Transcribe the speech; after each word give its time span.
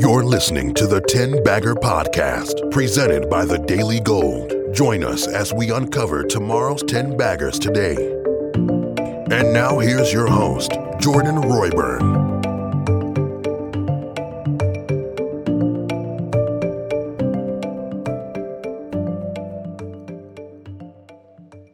You're 0.00 0.22
listening 0.22 0.74
to 0.74 0.86
the 0.86 1.00
10 1.00 1.42
Bagger 1.42 1.74
Podcast, 1.74 2.70
presented 2.70 3.28
by 3.28 3.44
the 3.44 3.58
Daily 3.58 3.98
Gold. 3.98 4.54
Join 4.72 5.02
us 5.02 5.26
as 5.26 5.52
we 5.52 5.72
uncover 5.72 6.22
tomorrow's 6.22 6.84
10 6.84 7.16
baggers 7.16 7.58
today. 7.58 7.96
And 7.96 9.52
now 9.52 9.80
here's 9.80 10.12
your 10.12 10.28
host, 10.28 10.70
Jordan 11.00 11.40
Roy-Byrne. 11.40 12.38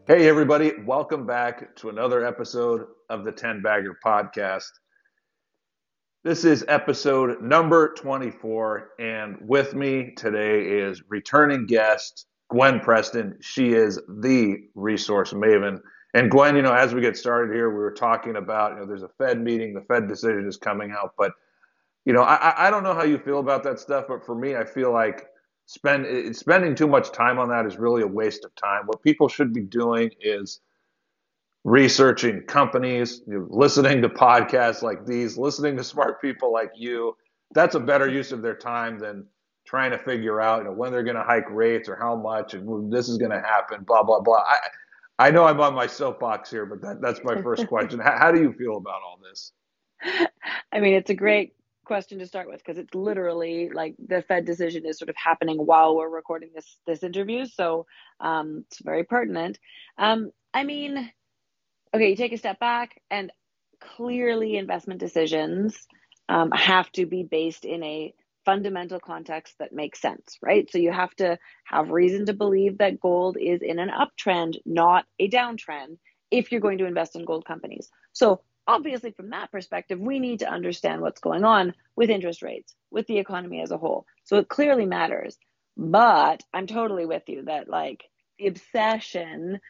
Hey, 0.06 0.26
everybody, 0.26 0.72
welcome 0.86 1.26
back 1.26 1.76
to 1.76 1.90
another 1.90 2.24
episode 2.24 2.86
of 3.10 3.24
the 3.24 3.32
10 3.32 3.60
Bagger 3.60 3.98
Podcast. 4.02 4.70
This 6.24 6.46
is 6.46 6.64
episode 6.68 7.42
number 7.42 7.92
24, 7.98 8.92
and 8.98 9.36
with 9.42 9.74
me 9.74 10.14
today 10.16 10.62
is 10.62 11.02
returning 11.10 11.66
guest 11.66 12.24
Gwen 12.48 12.80
Preston. 12.80 13.36
She 13.42 13.74
is 13.74 14.00
the 14.08 14.56
resource 14.74 15.34
maven. 15.34 15.80
And 16.14 16.30
Gwen, 16.30 16.56
you 16.56 16.62
know, 16.62 16.72
as 16.72 16.94
we 16.94 17.02
get 17.02 17.18
started 17.18 17.54
here, 17.54 17.68
we 17.68 17.76
were 17.76 17.92
talking 17.92 18.36
about, 18.36 18.72
you 18.72 18.80
know, 18.80 18.86
there's 18.86 19.02
a 19.02 19.10
Fed 19.18 19.42
meeting, 19.42 19.74
the 19.74 19.82
Fed 19.82 20.08
decision 20.08 20.48
is 20.48 20.56
coming 20.56 20.92
out, 20.92 21.12
but, 21.18 21.32
you 22.06 22.14
know, 22.14 22.22
I, 22.22 22.68
I 22.68 22.70
don't 22.70 22.84
know 22.84 22.94
how 22.94 23.04
you 23.04 23.18
feel 23.18 23.40
about 23.40 23.62
that 23.64 23.78
stuff, 23.78 24.06
but 24.08 24.24
for 24.24 24.34
me, 24.34 24.56
I 24.56 24.64
feel 24.64 24.94
like 24.94 25.26
spend 25.66 26.34
spending 26.34 26.74
too 26.74 26.88
much 26.88 27.12
time 27.12 27.38
on 27.38 27.50
that 27.50 27.66
is 27.66 27.76
really 27.76 28.00
a 28.00 28.06
waste 28.06 28.46
of 28.46 28.54
time. 28.54 28.84
What 28.86 29.02
people 29.02 29.28
should 29.28 29.52
be 29.52 29.64
doing 29.64 30.10
is 30.22 30.60
researching 31.64 32.42
companies, 32.42 33.22
listening 33.26 34.02
to 34.02 34.08
podcasts 34.08 34.82
like 34.82 35.06
these, 35.06 35.38
listening 35.38 35.76
to 35.78 35.84
smart 35.84 36.20
people 36.20 36.52
like 36.52 36.70
you. 36.76 37.16
That's 37.54 37.74
a 37.74 37.80
better 37.80 38.08
use 38.08 38.32
of 38.32 38.42
their 38.42 38.56
time 38.56 38.98
than 38.98 39.26
trying 39.66 39.90
to 39.90 39.98
figure 39.98 40.40
out 40.40 40.58
you 40.58 40.64
know, 40.64 40.72
when 40.72 40.92
they're 40.92 41.02
going 41.02 41.16
to 41.16 41.22
hike 41.22 41.48
rates 41.50 41.88
or 41.88 41.96
how 41.96 42.14
much 42.14 42.52
and 42.52 42.92
this 42.92 43.08
is 43.08 43.16
going 43.16 43.30
to 43.30 43.40
happen. 43.40 43.82
Blah 43.82 44.02
blah 44.02 44.20
blah. 44.20 44.42
I 44.46 44.58
I 45.18 45.30
know 45.30 45.44
I'm 45.44 45.60
on 45.60 45.74
my 45.74 45.86
soapbox 45.86 46.50
here, 46.50 46.66
but 46.66 46.82
that, 46.82 47.00
that's 47.00 47.20
my 47.24 47.40
first 47.40 47.66
question. 47.68 48.00
how, 48.00 48.18
how 48.18 48.32
do 48.32 48.40
you 48.40 48.52
feel 48.52 48.76
about 48.76 49.00
all 49.06 49.18
this? 49.22 49.52
I 50.72 50.80
mean, 50.80 50.94
it's 50.94 51.10
a 51.10 51.14
great 51.14 51.54
question 51.84 52.18
to 52.18 52.26
start 52.26 52.48
with 52.48 52.58
because 52.58 52.78
it's 52.78 52.94
literally 52.94 53.70
like 53.70 53.94
the 54.04 54.22
Fed 54.22 54.44
decision 54.44 54.84
is 54.86 54.98
sort 54.98 55.10
of 55.10 55.16
happening 55.16 55.58
while 55.58 55.96
we're 55.96 56.08
recording 56.08 56.50
this 56.54 56.78
this 56.86 57.02
interview, 57.02 57.46
so 57.46 57.86
um, 58.20 58.64
it's 58.66 58.80
very 58.82 59.04
pertinent. 59.04 59.58
Um, 59.98 60.30
I 60.52 60.64
mean, 60.64 61.10
okay, 61.94 62.10
you 62.10 62.16
take 62.16 62.32
a 62.32 62.38
step 62.38 62.58
back, 62.58 63.00
and 63.10 63.30
clearly 63.80 64.56
investment 64.56 65.00
decisions 65.00 65.76
um, 66.28 66.50
have 66.50 66.90
to 66.92 67.06
be 67.06 67.22
based 67.22 67.64
in 67.64 67.82
a 67.82 68.14
fundamental 68.44 69.00
context 69.00 69.54
that 69.58 69.72
makes 69.72 70.00
sense, 70.00 70.36
right? 70.42 70.70
So 70.70 70.78
you 70.78 70.92
have 70.92 71.14
to 71.16 71.38
have 71.64 71.90
reason 71.90 72.26
to 72.26 72.34
believe 72.34 72.78
that 72.78 73.00
gold 73.00 73.36
is 73.40 73.62
in 73.62 73.78
an 73.78 73.90
uptrend, 73.90 74.56
not 74.66 75.06
a 75.18 75.28
downtrend, 75.30 75.98
if 76.30 76.50
you're 76.50 76.60
going 76.60 76.78
to 76.78 76.86
invest 76.86 77.16
in 77.16 77.24
gold 77.24 77.46
companies. 77.46 77.88
So 78.12 78.40
obviously, 78.66 79.12
from 79.12 79.30
that 79.30 79.52
perspective, 79.52 80.00
we 80.00 80.18
need 80.18 80.40
to 80.40 80.50
understand 80.50 81.00
what's 81.00 81.20
going 81.20 81.44
on 81.44 81.74
with 81.96 82.10
interest 82.10 82.42
rates, 82.42 82.74
with 82.90 83.06
the 83.06 83.18
economy 83.18 83.62
as 83.62 83.70
a 83.70 83.78
whole. 83.78 84.04
So 84.24 84.36
it 84.38 84.48
clearly 84.48 84.86
matters. 84.86 85.38
But 85.76 86.42
I'm 86.52 86.66
totally 86.66 87.06
with 87.06 87.24
you 87.28 87.44
that 87.44 87.68
like 87.68 88.04
the 88.38 88.48
obsession 88.48 89.60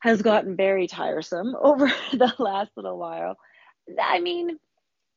has 0.00 0.22
gotten 0.22 0.56
very 0.56 0.86
tiresome 0.86 1.56
over 1.60 1.90
the 2.12 2.32
last 2.38 2.70
little 2.76 2.98
while. 2.98 3.36
I 4.00 4.20
mean, 4.20 4.58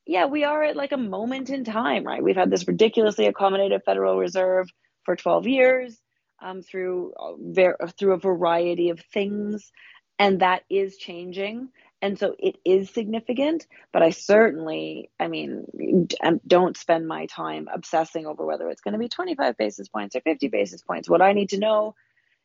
yeah, 0.05 0.25
we 0.25 0.43
are 0.43 0.63
at 0.63 0.75
like 0.75 0.91
a 0.91 0.97
moment 0.97 1.49
in 1.49 1.63
time, 1.63 2.03
right? 2.03 2.23
We've 2.23 2.35
had 2.35 2.49
this 2.49 2.67
ridiculously 2.67 3.27
accommodative 3.31 3.83
Federal 3.83 4.17
Reserve 4.17 4.67
for 5.03 5.15
12 5.15 5.47
years 5.47 5.99
um, 6.41 6.61
through 6.61 7.13
ver- 7.39 7.77
through 7.97 8.13
a 8.13 8.19
variety 8.19 8.89
of 8.89 8.99
things, 9.13 9.71
and 10.17 10.41
that 10.41 10.63
is 10.69 10.97
changing. 10.97 11.69
And 12.01 12.17
so 12.17 12.33
it 12.39 12.55
is 12.63 12.89
significant, 12.89 13.67
but 13.91 14.01
I 14.01 14.11
certainly, 14.11 15.11
I 15.19 15.27
mean, 15.27 16.07
um, 16.23 16.39
don't 16.47 16.77
spend 16.77 17.07
my 17.07 17.25
time 17.25 17.67
obsessing 17.71 18.25
over 18.25 18.45
whether 18.45 18.69
it's 18.69 18.81
going 18.81 18.93
to 18.93 18.99
be 18.99 19.09
25 19.09 19.57
basis 19.57 19.89
points 19.89 20.15
or 20.15 20.21
50 20.21 20.47
basis 20.47 20.81
points. 20.81 21.09
What 21.09 21.21
I 21.21 21.33
need 21.33 21.49
to 21.49 21.59
know 21.59 21.95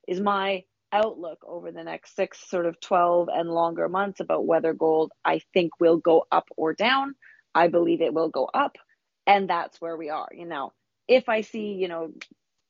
is 0.09 0.21
my 0.21 0.65
outlook 0.95 1.41
over 1.49 1.73
the 1.73 1.85
next 1.85 2.17
six, 2.17 2.41
sort 2.51 2.67
of 2.67 2.81
12 2.81 3.29
and 3.33 3.51
longer 3.51 3.91
months 3.91 4.21
about 4.21 4.47
whether 4.47 4.75
gold 4.75 5.13
I 5.25 5.43
think 5.55 5.81
will 5.81 5.99
go 5.99 6.27
up 6.33 6.49
or 6.57 6.75
down. 6.75 7.17
I 7.55 7.69
believe 7.69 8.03
it 8.03 8.15
will 8.15 8.31
go 8.31 8.47
up. 8.55 8.79
And 9.27 9.51
that's 9.51 9.81
where 9.83 9.99
we 9.99 10.11
are. 10.11 10.29
You 10.35 10.47
know, 10.47 10.73
if 11.09 11.29
I 11.31 11.43
see, 11.43 11.75
you 11.75 11.89
know, 11.89 12.13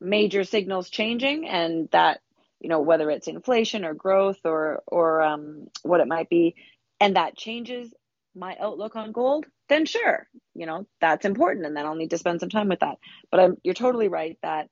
major 0.01 0.45
signals 0.45 0.91
changing 0.91 1.49
and 1.49 1.91
that, 1.93 2.21
you 2.61 2.71
know, 2.71 2.81
whether 2.83 3.11
it's 3.11 3.29
inflation 3.29 3.85
or 3.87 3.95
growth 3.95 4.41
or, 4.47 4.83
or 4.89 5.23
um, 5.23 5.69
what 5.85 6.01
it 6.01 6.09
might 6.09 6.31
be, 6.31 6.57
and 7.01 7.17
that 7.17 7.37
changes 7.39 7.95
my 8.37 8.57
outlook 8.61 8.97
on 8.97 9.13
gold, 9.13 9.47
then 9.71 9.87
sure, 9.87 10.29
you 10.55 10.67
know, 10.67 10.87
that's 11.01 11.27
important. 11.27 11.67
And 11.67 11.77
then 11.77 11.87
I'll 11.87 11.97
need 11.97 12.11
to 12.13 12.19
spend 12.19 12.41
some 12.41 12.51
time 12.51 12.69
with 12.69 12.81
that. 12.81 12.97
But 13.33 13.41
I'm, 13.41 13.59
you're 13.65 13.75
totally 13.75 14.09
right 14.09 14.39
that 14.43 14.69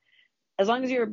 as 0.59 0.69
long 0.69 0.85
as 0.85 0.93
you're 0.93 1.13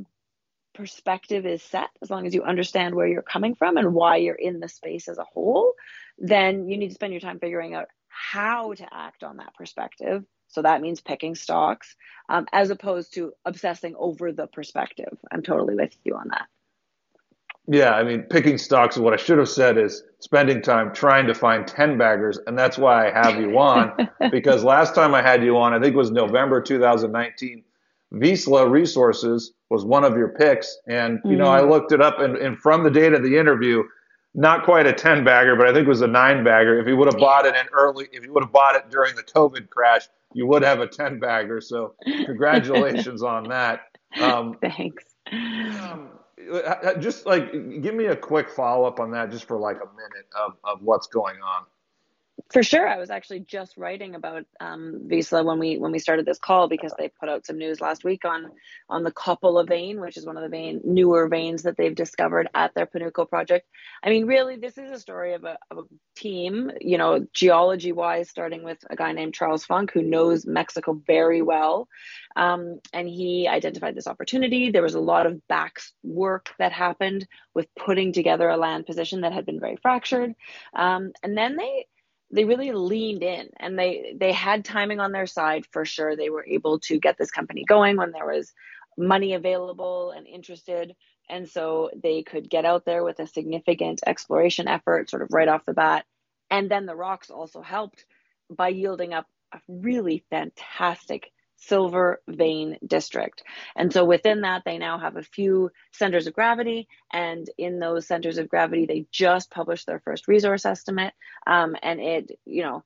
perspective 0.74 1.46
is 1.46 1.62
set, 1.63 1.90
as 2.02 2.09
long 2.09 2.25
as 2.25 2.34
you 2.34 2.44
understand 2.44 2.96
where 2.96 3.07
you're 3.07 3.22
coming 3.22 3.56
from 3.56 3.78
and 3.78 3.94
why 3.94 4.18
you're 4.18 4.35
in 4.35 4.59
the 4.59 4.69
space 4.69 5.07
as 5.07 5.18
a 5.18 5.24
whole, 5.24 5.74
then 6.18 6.68
you 6.68 6.78
need 6.78 6.90
to 6.90 6.94
spend 6.94 7.13
your 7.13 7.22
time 7.22 7.40
figuring 7.40 7.75
out 7.75 7.88
how 8.07 8.74
to 8.74 8.85
act 8.91 9.24
on 9.24 9.38
that 9.38 9.53
perspective. 9.56 10.24
So 10.47 10.62
that 10.63 10.81
means 10.81 11.00
picking 11.00 11.35
stocks 11.35 11.96
um, 12.28 12.47
as 12.52 12.69
opposed 12.69 13.13
to 13.13 13.34
obsessing 13.46 13.96
over 13.97 14.31
the 14.31 14.47
perspective. 14.47 15.18
I'm 15.31 15.44
totally 15.44 15.75
with 15.75 15.96
you 16.03 16.16
on 16.16 16.30
that. 16.30 16.47
Yeah, 17.72 17.91
I 17.91 18.03
mean, 18.03 18.24
picking 18.24 18.57
stocks, 18.57 18.97
what 18.97 19.13
I 19.13 19.18
should 19.18 19.38
have 19.38 19.47
said 19.47 19.78
is 19.78 20.01
spending 20.18 20.59
time 20.63 20.91
trying 20.91 21.28
to 21.28 21.36
find 21.36 21.68
10 21.68 22.00
baggers. 22.00 22.40
And 22.47 22.57
that's 22.57 22.80
why 22.80 23.07
I 23.07 23.12
have 23.12 23.40
you 23.40 23.59
on, 23.59 24.09
because 24.31 24.63
last 24.63 24.96
time 24.96 25.13
I 25.13 25.22
had 25.22 25.44
you 25.44 25.56
on, 25.57 25.74
I 25.74 25.80
think 25.80 25.94
it 25.94 25.97
was 25.97 26.09
November 26.09 26.62
2019, 26.62 27.63
Vizsla 28.12 28.69
Resources 28.69 29.53
was 29.69 29.85
one 29.85 30.03
of 30.03 30.18
your 30.18 30.30
picks. 30.30 30.78
And, 30.88 31.19
you 31.24 31.31
mm-hmm. 31.31 31.40
know, 31.40 31.52
I 31.52 31.62
mm-hmm. 31.62 31.72
looked 31.72 31.91
it 31.91 32.02
up 32.02 32.19
and, 32.19 32.35
and 32.38 32.57
from 32.57 32.84
the 32.84 32.90
date 32.90 33.13
of 33.13 33.24
the 33.24 33.38
interview, 33.38 33.84
not 34.34 34.63
quite 34.63 34.85
a 34.85 34.94
10 34.94 35.24
bagger, 35.24 35.56
but 35.56 35.68
I 35.68 35.74
think 35.74 35.85
it 35.85 35.90
was 35.90 36.02
a 36.02 36.07
nine 36.07 36.44
bagger. 36.44 36.80
If 36.80 36.88
you 36.88 36.96
would 36.97 37.12
have 37.12 37.19
bought 37.19 37.46
it 37.46 37.56
in 37.56 37.66
early, 37.74 38.07
if 38.12 38.24
you 38.24 38.34
would 38.34 38.44
have 38.44 38.52
bought 38.52 38.75
it 38.75 38.90
during 38.90 39.16
the 39.16 39.24
COVID 39.24 39.69
crash, 39.69 40.07
you 40.34 40.46
would 40.46 40.62
have 40.62 40.80
a 40.80 40.88
10 40.88 41.19
bagger. 41.19 41.62
So 41.62 41.96
congratulations 42.25 43.24
on 43.24 43.50
that. 43.50 43.81
Um, 44.22 44.57
Thanks. 44.62 45.03
Um, 45.31 46.09
just 47.00 47.25
like 47.25 47.51
give 47.81 47.94
me 47.94 48.06
a 48.06 48.16
quick 48.16 48.50
follow 48.50 48.88
up 48.88 49.00
on 49.00 49.12
that 49.12 49.30
just 49.31 49.46
for 49.46 49.57
like 49.57 49.78
a 49.78 49.86
minute 49.96 50.28
of, 50.38 50.53
of 50.63 50.81
what's 50.81 51.07
going 51.07 51.38
on. 51.41 51.66
For 52.50 52.64
sure, 52.64 52.88
I 52.88 52.98
was 52.98 53.12
actually 53.12 53.42
just 53.42 53.78
writing 53.78 54.16
about 54.16 54.44
um, 54.60 55.02
Vizsla 55.06 55.46
when 55.46 55.60
we 55.60 55.78
when 55.78 55.92
we 55.92 56.00
started 56.00 56.26
this 56.26 56.40
call 56.40 56.68
because 56.68 56.92
they 56.98 57.08
put 57.08 57.30
out 57.30 57.46
some 57.46 57.60
news 57.60 57.80
last 57.80 58.04
week 58.04 58.26
on 58.26 58.50
on 58.90 59.04
the 59.04 59.12
Copala 59.12 59.68
vein, 59.68 60.02
which 60.02 60.18
is 60.18 60.26
one 60.26 60.36
of 60.36 60.42
the 60.42 60.50
vein 60.50 60.82
newer 60.84 61.28
veins 61.28 61.62
that 61.64 61.78
they've 61.78 61.94
discovered 61.94 62.50
at 62.56 62.74
their 62.74 62.88
Panuco 62.88 63.30
project. 63.30 63.68
I 64.02 64.10
mean, 64.10 64.26
really, 64.26 64.56
this 64.56 64.80
is 64.80 64.90
a 64.90 65.00
story 65.00 65.36
of 65.36 65.44
a, 65.44 65.60
of 65.70 65.78
a 65.78 65.84
team, 66.16 66.72
you 66.82 66.98
know, 66.98 67.28
geology 67.34 67.92
wise, 67.92 68.32
starting 68.32 68.64
with 68.64 68.80
a 68.90 68.96
guy 68.96 69.12
named 69.12 69.36
Charles 69.36 69.66
Funk 69.66 69.92
who 69.94 70.02
knows 70.02 70.48
Mexico 70.48 71.00
very 71.06 71.44
well, 71.44 71.88
um, 72.36 72.80
and 72.92 73.08
he 73.08 73.48
identified 73.48 73.94
this 73.94 74.08
opportunity. 74.08 74.72
There 74.72 74.81
was 74.81 74.96
a 74.96 75.00
lot 75.00 75.28
of 75.28 75.48
back 75.48 75.81
work 76.02 76.50
that 76.58 76.72
happened 76.72 77.28
with 77.54 77.68
putting 77.76 78.12
together 78.12 78.50
a 78.50 78.58
land 78.58 78.88
position 78.88 79.22
that 79.22 79.34
had 79.34 79.46
been 79.46 79.60
very 79.60 79.76
fractured, 79.76 80.34
um, 80.74 81.12
and 81.22 81.38
then 81.38 81.56
they 81.56 81.86
they 82.32 82.46
really 82.46 82.72
leaned 82.72 83.24
in 83.24 83.50
and 83.58 83.78
they 83.78 84.16
they 84.20 84.31
had 84.31 84.64
timing 84.64 85.00
on 85.00 85.12
their 85.12 85.28
side 85.28 85.66
for 85.72 85.86
sure. 85.86 86.16
They 86.16 86.30
were 86.30 86.46
able 86.46 86.80
to 86.81 87.00
get 87.00 87.18
this 87.18 87.31
company 87.31 87.64
going 87.66 87.98
when 87.98 88.12
there 88.12 88.28
was 88.28 88.54
money 88.98 89.34
available 89.34 90.12
and 90.12 90.28
interested. 90.28 90.96
And 91.30 91.48
so 91.50 91.90
they 91.96 92.24
could 92.24 92.50
get 92.50 92.66
out 92.66 92.86
there 92.86 93.04
with 93.04 93.20
a 93.20 93.28
significant 93.28 94.02
exploration 94.06 94.68
effort 94.68 95.10
sort 95.10 95.22
of 95.22 95.30
right 95.31 95.48
off 95.48 95.66
the 95.66 95.74
bat. 95.74 96.06
And 96.52 96.70
then 96.70 96.86
the 96.86 96.96
rocks 96.96 97.30
also 97.30 97.62
helped 97.62 98.06
by 98.50 98.70
yielding 98.70 99.14
up 99.14 99.28
a 99.54 99.60
really 99.68 100.24
fantastic 100.30 101.32
silver 101.60 102.22
vein 102.28 102.78
district. 102.86 103.44
And 103.76 103.92
so 103.92 104.06
within 104.06 104.42
that, 104.42 104.64
they 104.66 104.78
now 104.78 104.98
have 104.98 105.18
a 105.18 105.24
few 105.24 105.72
centers 105.92 106.28
of 106.28 106.34
gravity. 106.34 106.88
And 107.12 107.50
in 107.58 107.80
those 107.80 108.08
centers 108.08 108.38
of 108.38 108.50
gravity, 108.50 108.86
they 108.86 109.06
just 109.12 109.52
published 109.52 109.86
their 109.86 110.00
first 110.00 110.28
resource 110.28 110.66
estimate. 110.66 111.14
Um, 111.46 111.76
and 111.82 112.00
it, 112.00 112.40
you 112.46 112.64
know, 112.64 112.84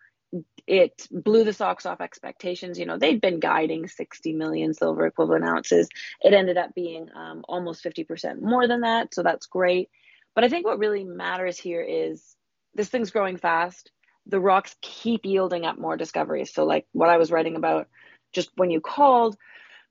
it 0.66 1.08
blew 1.12 1.44
the 1.44 1.54
socks 1.54 1.86
off 1.86 2.02
expectations. 2.02 2.80
You 2.80 2.86
know, 2.86 2.98
they'd 2.98 3.22
been 3.22 3.40
guiding 3.40 3.88
60 3.88 4.34
million 4.34 4.74
silver 4.74 5.06
equivalent 5.06 5.46
ounces. 5.46 5.88
It 6.22 6.34
ended 6.34 6.58
up 6.58 6.74
being 6.74 7.10
um, 7.16 7.44
almost 7.48 7.84
50% 7.84 8.42
more 8.42 8.68
than 8.68 8.82
that. 8.82 9.14
So 9.14 9.22
that's 9.22 9.46
great. 9.46 9.90
But 10.36 10.44
I 10.44 10.50
think 10.50 10.66
what 10.66 10.80
really 10.80 11.04
matters 11.04 11.60
here 11.60 11.82
is 11.82 12.36
this 12.74 12.90
thing's 12.90 13.12
growing 13.12 13.38
fast. 13.38 13.92
The 14.26 14.40
rocks 14.40 14.76
keep 14.82 15.26
yielding 15.26 15.66
up 15.66 15.78
more 15.78 15.98
discoveries. 15.98 16.54
So, 16.54 16.66
like 16.66 16.88
what 16.94 17.10
I 17.10 17.18
was 17.18 17.30
writing 17.30 17.56
about 17.56 17.88
just 18.34 18.50
when 18.56 18.72
you 18.72 18.82
called 18.82 19.38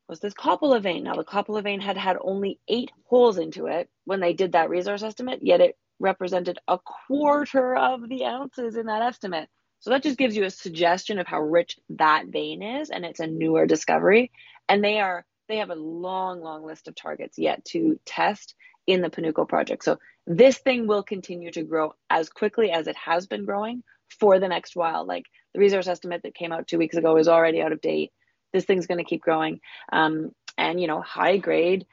was 0.08 0.20
this 0.20 0.34
Copala 0.34 0.82
vein. 0.82 1.04
Now 1.04 1.14
the 1.14 1.24
Copala 1.24 1.62
vein 1.62 1.80
had 1.80 1.96
had 1.96 2.18
only 2.20 2.58
eight 2.68 2.90
holes 3.04 3.38
into 3.38 3.66
it 3.66 3.88
when 4.04 4.20
they 4.20 4.32
did 4.32 4.52
that 4.52 4.68
resource 4.68 5.02
estimate, 5.02 5.40
yet 5.42 5.60
it 5.60 5.76
represented 5.98 6.58
a 6.68 6.78
quarter 6.78 7.76
of 7.76 8.08
the 8.08 8.24
ounces 8.24 8.76
in 8.76 8.86
that 8.86 9.02
estimate. 9.02 9.48
So 9.80 9.90
that 9.90 10.02
just 10.02 10.18
gives 10.18 10.36
you 10.36 10.44
a 10.44 10.50
suggestion 10.50 11.18
of 11.18 11.26
how 11.26 11.40
rich 11.40 11.78
that 11.90 12.26
vein 12.26 12.62
is, 12.62 12.90
and 12.90 13.04
it's 13.04 13.20
a 13.20 13.26
newer 13.26 13.66
discovery. 13.66 14.30
And 14.68 14.82
they 14.82 15.00
are 15.00 15.24
they 15.48 15.56
have 15.58 15.70
a 15.70 15.74
long, 15.74 16.40
long 16.40 16.64
list 16.64 16.88
of 16.88 16.94
targets 16.94 17.38
yet 17.38 17.64
to 17.66 17.98
test 18.06 18.54
in 18.86 19.02
the 19.02 19.10
Panuco 19.10 19.48
project. 19.48 19.84
So 19.84 19.98
this 20.26 20.58
thing 20.58 20.86
will 20.86 21.02
continue 21.02 21.50
to 21.52 21.62
grow 21.62 21.94
as 22.08 22.28
quickly 22.28 22.70
as 22.70 22.86
it 22.86 22.96
has 22.96 23.26
been 23.26 23.44
growing 23.44 23.82
for 24.18 24.38
the 24.38 24.48
next 24.48 24.76
while. 24.76 25.04
Like 25.04 25.24
the 25.52 25.60
resource 25.60 25.88
estimate 25.88 26.22
that 26.22 26.34
came 26.34 26.52
out 26.52 26.68
two 26.68 26.78
weeks 26.78 26.96
ago 26.96 27.16
is 27.16 27.28
already 27.28 27.60
out 27.60 27.72
of 27.72 27.80
date. 27.80 28.12
This 28.52 28.64
thing's 28.64 28.87
going 28.87 28.99
to 28.99 29.04
keep 29.04 29.22
growing. 29.22 29.60
Um, 29.93 30.32
and, 30.58 30.81
you 30.81 30.87
know, 30.87 31.00
high 31.00 31.38
grade 31.38 31.87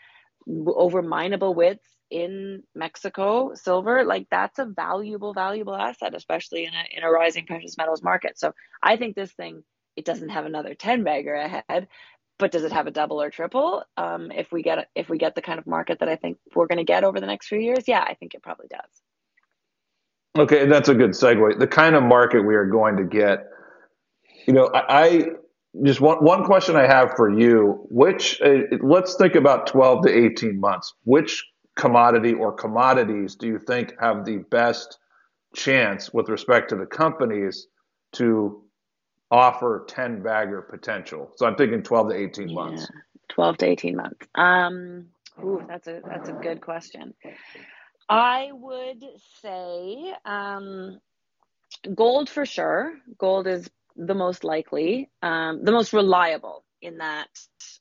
over 0.47 1.01
mineable 1.01 1.53
widths 1.53 1.87
in 2.09 2.63
Mexico, 2.73 3.53
silver, 3.53 4.03
like 4.03 4.27
that's 4.31 4.59
a 4.59 4.65
valuable, 4.65 5.33
valuable 5.33 5.75
asset, 5.75 6.15
especially 6.15 6.65
in 6.65 6.73
a, 6.73 6.97
in 6.97 7.03
a 7.03 7.09
rising 7.09 7.45
precious 7.45 7.77
metals 7.77 8.01
market. 8.01 8.39
So 8.39 8.53
I 8.81 8.97
think 8.97 9.15
this 9.15 9.31
thing, 9.31 9.63
it 9.95 10.05
doesn't 10.05 10.29
have 10.29 10.45
another 10.45 10.73
10 10.73 11.03
bagger 11.03 11.35
ahead, 11.35 11.87
but 12.39 12.51
does 12.51 12.63
it 12.63 12.71
have 12.71 12.87
a 12.87 12.91
double 12.91 13.21
or 13.21 13.29
triple? 13.29 13.83
Um, 13.97 14.31
if 14.31 14.51
we 14.51 14.63
get 14.63 14.87
if 14.95 15.09
we 15.09 15.17
get 15.17 15.35
the 15.35 15.41
kind 15.41 15.59
of 15.59 15.67
market 15.67 15.99
that 15.99 16.09
I 16.09 16.15
think 16.15 16.37
we're 16.55 16.67
going 16.67 16.77
to 16.77 16.85
get 16.85 17.03
over 17.03 17.19
the 17.19 17.27
next 17.27 17.47
few 17.47 17.59
years, 17.59 17.83
yeah, 17.85 18.01
I 18.01 18.15
think 18.15 18.33
it 18.33 18.41
probably 18.41 18.67
does. 18.69 18.89
Okay, 20.37 20.65
that's 20.65 20.89
a 20.89 20.95
good 20.95 21.11
segue. 21.11 21.59
The 21.59 21.67
kind 21.67 21.95
of 21.95 22.03
market 22.03 22.41
we 22.45 22.55
are 22.55 22.65
going 22.65 22.95
to 22.97 23.03
get, 23.03 23.47
you 24.47 24.53
know, 24.53 24.67
I, 24.73 25.05
I 25.05 25.25
just 25.83 26.01
one 26.01 26.17
one 26.23 26.43
question 26.43 26.75
I 26.75 26.87
have 26.87 27.13
for 27.15 27.29
you. 27.31 27.85
Which 27.89 28.41
uh, 28.41 28.77
let's 28.81 29.15
think 29.15 29.35
about 29.35 29.67
twelve 29.67 30.03
to 30.05 30.09
eighteen 30.09 30.59
months. 30.59 30.93
Which 31.03 31.45
commodity 31.75 32.33
or 32.33 32.51
commodities 32.51 33.35
do 33.35 33.47
you 33.47 33.59
think 33.59 33.93
have 33.99 34.25
the 34.25 34.37
best 34.51 34.99
chance 35.55 36.13
with 36.13 36.27
respect 36.29 36.69
to 36.69 36.75
the 36.75 36.85
companies 36.85 37.67
to 38.11 38.63
offer 39.31 39.85
10 39.87 40.21
bagger 40.21 40.61
potential? 40.61 41.31
So 41.37 41.45
I'm 41.45 41.55
thinking 41.55 41.81
12 41.81 42.09
to 42.09 42.15
18 42.15 42.53
months. 42.53 42.87
12 43.29 43.57
to 43.59 43.65
18 43.65 43.95
months. 43.95 44.27
Um, 44.35 45.05
ooh, 45.41 45.63
that's 45.67 45.87
a 45.87 46.01
that's 46.05 46.29
a 46.29 46.33
good 46.33 46.61
question. 46.61 47.13
I 48.09 48.49
would 48.51 49.05
say 49.41 50.13
um, 50.25 50.99
gold 51.93 52.29
for 52.29 52.45
sure. 52.45 52.93
Gold 53.17 53.47
is 53.47 53.69
the 53.99 54.15
most 54.15 54.43
likely, 54.43 55.09
um, 55.21 55.63
the 55.63 55.71
most 55.71 55.93
reliable 55.93 56.63
in 56.81 56.99
that 56.99 57.27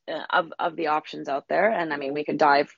uh, 0.09 0.25
of 0.31 0.53
of 0.59 0.77
the 0.77 0.89
options 0.89 1.29
out 1.29 1.49
there. 1.49 1.71
And 1.71 1.93
I 1.93 1.97
mean, 1.97 2.13
we 2.13 2.25
could 2.25 2.39
dive 2.39 2.75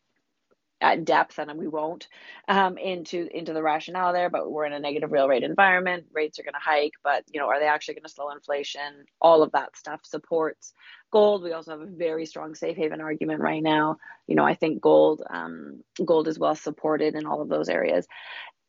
at 0.82 1.04
depth, 1.04 1.38
and 1.38 1.58
we 1.58 1.68
won't 1.68 2.08
um, 2.48 2.78
into 2.78 3.28
into 3.36 3.52
the 3.52 3.62
rationale 3.62 4.12
there. 4.12 4.30
But 4.30 4.50
we're 4.50 4.66
in 4.66 4.72
a 4.72 4.78
negative 4.80 5.10
real 5.10 5.28
rate 5.28 5.42
environment. 5.42 6.06
Rates 6.12 6.38
are 6.38 6.42
going 6.42 6.54
to 6.54 6.60
hike, 6.60 6.94
but 7.02 7.24
you 7.32 7.40
know, 7.40 7.48
are 7.48 7.60
they 7.60 7.66
actually 7.66 7.94
going 7.94 8.04
to 8.04 8.10
slow 8.10 8.30
inflation? 8.30 9.06
All 9.20 9.42
of 9.42 9.52
that 9.52 9.76
stuff 9.76 10.00
supports 10.04 10.72
gold. 11.10 11.42
We 11.42 11.52
also 11.52 11.72
have 11.72 11.80
a 11.80 11.86
very 11.86 12.24
strong 12.26 12.54
safe 12.54 12.76
haven 12.76 13.00
argument 13.00 13.40
right 13.40 13.62
now. 13.62 13.96
You 14.26 14.36
know, 14.36 14.44
I 14.44 14.54
think 14.54 14.80
gold 14.80 15.22
um, 15.28 15.82
gold 16.04 16.28
is 16.28 16.38
well 16.38 16.54
supported 16.54 17.14
in 17.14 17.26
all 17.26 17.42
of 17.42 17.48
those 17.48 17.68
areas. 17.68 18.06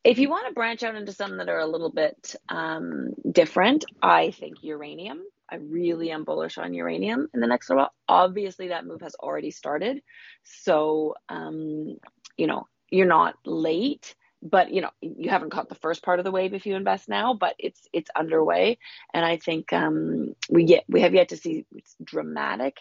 If 0.03 0.17
you 0.17 0.29
want 0.29 0.47
to 0.47 0.53
branch 0.53 0.83
out 0.83 0.95
into 0.95 1.13
some 1.13 1.37
that 1.37 1.49
are 1.49 1.59
a 1.59 1.67
little 1.67 1.91
bit 1.91 2.35
um, 2.49 3.09
different, 3.31 3.85
I 4.01 4.31
think 4.31 4.63
uranium 4.63 5.21
I 5.51 5.57
really 5.57 6.11
am 6.11 6.23
bullish 6.23 6.57
on 6.57 6.73
uranium 6.73 7.27
in 7.33 7.41
the 7.41 7.47
next 7.47 7.69
little 7.69 7.83
while. 7.83 7.93
Obviously, 8.07 8.69
that 8.69 8.85
move 8.85 9.01
has 9.01 9.15
already 9.15 9.51
started. 9.51 10.01
So, 10.43 11.15
um, 11.27 11.97
you 12.37 12.47
know, 12.47 12.67
you're 12.89 13.05
not 13.05 13.35
late, 13.45 14.15
but 14.41 14.71
you 14.71 14.81
know, 14.81 14.91
you 15.01 15.29
haven't 15.29 15.51
caught 15.51 15.67
the 15.67 15.75
first 15.75 16.03
part 16.03 16.19
of 16.19 16.25
the 16.25 16.31
wave 16.31 16.53
if 16.53 16.65
you 16.65 16.75
invest 16.75 17.09
now, 17.09 17.33
but 17.33 17.55
it's 17.59 17.85
it's 17.91 18.09
underway. 18.15 18.79
And 19.13 19.25
I 19.25 19.37
think 19.37 19.73
um, 19.73 20.35
we 20.49 20.63
get 20.63 20.85
we 20.87 21.01
have 21.01 21.13
yet 21.13 21.29
to 21.29 21.37
see 21.37 21.65
dramatic 22.01 22.77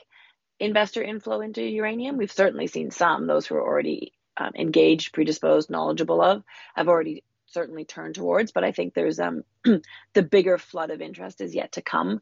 investor 0.60 1.02
inflow 1.02 1.40
into 1.40 1.62
uranium. 1.62 2.16
We've 2.16 2.30
certainly 2.30 2.68
seen 2.68 2.90
some, 2.90 3.26
those 3.26 3.46
who 3.46 3.56
are 3.56 3.66
already 3.66 4.12
um, 4.36 4.52
engaged, 4.56 5.12
predisposed, 5.12 5.70
knowledgeable 5.70 6.22
of, 6.22 6.42
have 6.74 6.88
already 6.88 7.24
certainly 7.46 7.84
turned 7.84 8.14
towards. 8.14 8.52
But 8.52 8.64
I 8.64 8.72
think 8.72 8.94
there's 8.94 9.20
um, 9.20 9.42
the 10.14 10.22
bigger 10.22 10.58
flood 10.58 10.90
of 10.90 11.00
interest 11.00 11.40
is 11.40 11.54
yet 11.54 11.72
to 11.72 11.82
come 11.82 12.20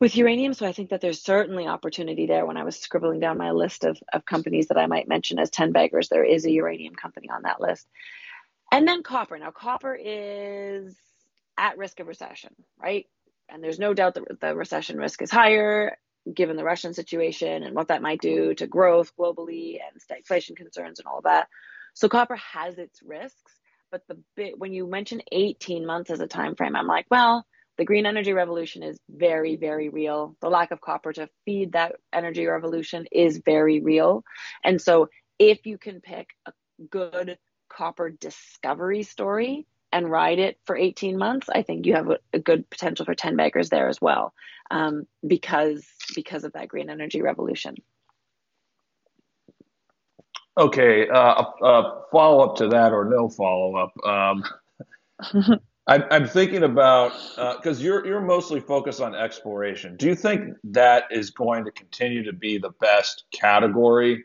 with 0.00 0.16
uranium. 0.16 0.54
So 0.54 0.66
I 0.66 0.72
think 0.72 0.90
that 0.90 1.00
there's 1.00 1.22
certainly 1.22 1.66
opportunity 1.66 2.26
there. 2.26 2.46
When 2.46 2.56
I 2.56 2.64
was 2.64 2.76
scribbling 2.78 3.20
down 3.20 3.38
my 3.38 3.52
list 3.52 3.84
of, 3.84 3.98
of 4.12 4.24
companies 4.24 4.68
that 4.68 4.78
I 4.78 4.86
might 4.86 5.08
mention 5.08 5.38
as 5.38 5.50
10 5.50 5.72
baggers, 5.72 6.08
there 6.08 6.24
is 6.24 6.44
a 6.44 6.50
uranium 6.50 6.94
company 6.94 7.30
on 7.30 7.42
that 7.42 7.60
list. 7.60 7.86
And 8.72 8.88
then 8.88 9.02
copper. 9.02 9.38
Now, 9.38 9.50
copper 9.50 9.94
is 9.94 10.96
at 11.56 11.78
risk 11.78 12.00
of 12.00 12.08
recession, 12.08 12.54
right? 12.80 13.06
And 13.48 13.62
there's 13.62 13.78
no 13.78 13.94
doubt 13.94 14.14
that 14.14 14.40
the 14.40 14.54
recession 14.54 14.98
risk 14.98 15.22
is 15.22 15.30
higher 15.30 15.96
given 16.32 16.56
the 16.56 16.64
Russian 16.64 16.94
situation 16.94 17.62
and 17.62 17.74
what 17.74 17.88
that 17.88 18.02
might 18.02 18.20
do 18.20 18.54
to 18.54 18.66
growth 18.66 19.12
globally 19.18 19.78
and 19.80 20.00
stagflation 20.00 20.56
concerns 20.56 20.98
and 20.98 21.06
all 21.06 21.18
of 21.18 21.24
that. 21.24 21.48
So 21.94 22.08
copper 22.08 22.36
has 22.36 22.78
its 22.78 23.02
risks, 23.02 23.52
but 23.90 24.02
the 24.08 24.18
bit 24.36 24.58
when 24.58 24.72
you 24.72 24.86
mention 24.86 25.22
18 25.30 25.86
months 25.86 26.10
as 26.10 26.20
a 26.20 26.26
time 26.26 26.56
frame, 26.56 26.76
I'm 26.76 26.86
like, 26.86 27.06
well, 27.10 27.46
the 27.76 27.84
green 27.84 28.06
energy 28.06 28.32
revolution 28.32 28.82
is 28.82 28.98
very, 29.08 29.56
very 29.56 29.88
real. 29.88 30.36
The 30.40 30.48
lack 30.48 30.70
of 30.70 30.80
copper 30.80 31.12
to 31.12 31.28
feed 31.44 31.72
that 31.72 31.96
energy 32.12 32.46
revolution 32.46 33.06
is 33.10 33.42
very 33.44 33.80
real. 33.80 34.24
And 34.62 34.80
so, 34.80 35.08
if 35.38 35.66
you 35.66 35.78
can 35.78 36.00
pick 36.00 36.28
a 36.46 36.52
good 36.90 37.38
copper 37.68 38.10
discovery 38.10 39.02
story 39.02 39.66
and 39.94 40.10
ride 40.10 40.40
it 40.40 40.58
for 40.66 40.76
18 40.76 41.16
months, 41.16 41.48
I 41.48 41.62
think 41.62 41.86
you 41.86 41.94
have 41.94 42.10
a, 42.10 42.18
a 42.32 42.38
good 42.40 42.68
potential 42.68 43.06
for 43.06 43.14
10 43.14 43.36
baggers 43.36 43.70
there 43.70 43.88
as 43.88 44.00
well, 44.00 44.34
um, 44.72 45.06
because 45.24 45.86
because 46.16 46.42
of 46.42 46.52
that 46.54 46.66
green 46.68 46.90
energy 46.90 47.22
revolution. 47.22 47.76
Okay, 50.58 51.08
uh, 51.08 51.44
a 51.62 52.02
follow 52.10 52.44
up 52.44 52.56
to 52.56 52.68
that, 52.68 52.92
or 52.92 53.04
no 53.04 53.28
follow 53.28 53.76
up. 53.76 53.92
Um, 54.04 54.44
I'm, 55.86 56.04
I'm 56.10 56.26
thinking 56.26 56.64
about 56.64 57.12
because 57.58 57.80
uh, 57.80 57.84
you're 57.84 58.06
you're 58.06 58.20
mostly 58.20 58.58
focused 58.58 59.00
on 59.00 59.14
exploration. 59.14 59.96
Do 59.96 60.06
you 60.06 60.16
think 60.16 60.56
that 60.64 61.04
is 61.10 61.30
going 61.30 61.64
to 61.66 61.70
continue 61.70 62.24
to 62.24 62.32
be 62.32 62.58
the 62.58 62.70
best 62.80 63.24
category 63.32 64.24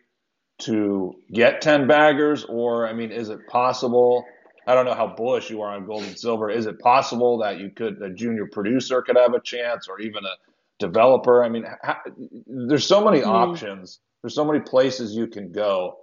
to 0.59 1.15
get 1.31 1.61
ten 1.61 1.87
baggers, 1.87 2.43
or 2.45 2.87
I 2.87 2.93
mean, 2.93 3.11
is 3.11 3.29
it 3.29 3.39
possible? 3.47 4.25
I 4.69 4.75
don't 4.75 4.85
know 4.85 4.93
how 4.93 5.07
bullish 5.07 5.49
you 5.49 5.61
are 5.63 5.71
on 5.71 5.87
gold 5.87 6.03
and 6.03 6.17
silver. 6.17 6.51
Is 6.51 6.67
it 6.67 6.79
possible 6.79 7.39
that 7.39 7.59
you 7.59 7.71
could 7.71 7.99
a 8.03 8.09
junior 8.11 8.45
producer 8.45 9.01
could 9.01 9.17
have 9.17 9.33
a 9.33 9.41
chance, 9.41 9.87
or 9.87 9.99
even 9.99 10.23
a 10.23 10.35
developer? 10.77 11.43
I 11.43 11.49
mean, 11.49 11.65
how, 11.81 11.97
there's 12.45 12.85
so 12.85 13.03
many 13.03 13.21
mm. 13.21 13.27
options. 13.27 13.99
There's 14.21 14.35
so 14.35 14.45
many 14.45 14.59
places 14.59 15.15
you 15.15 15.25
can 15.25 15.51
go. 15.51 15.97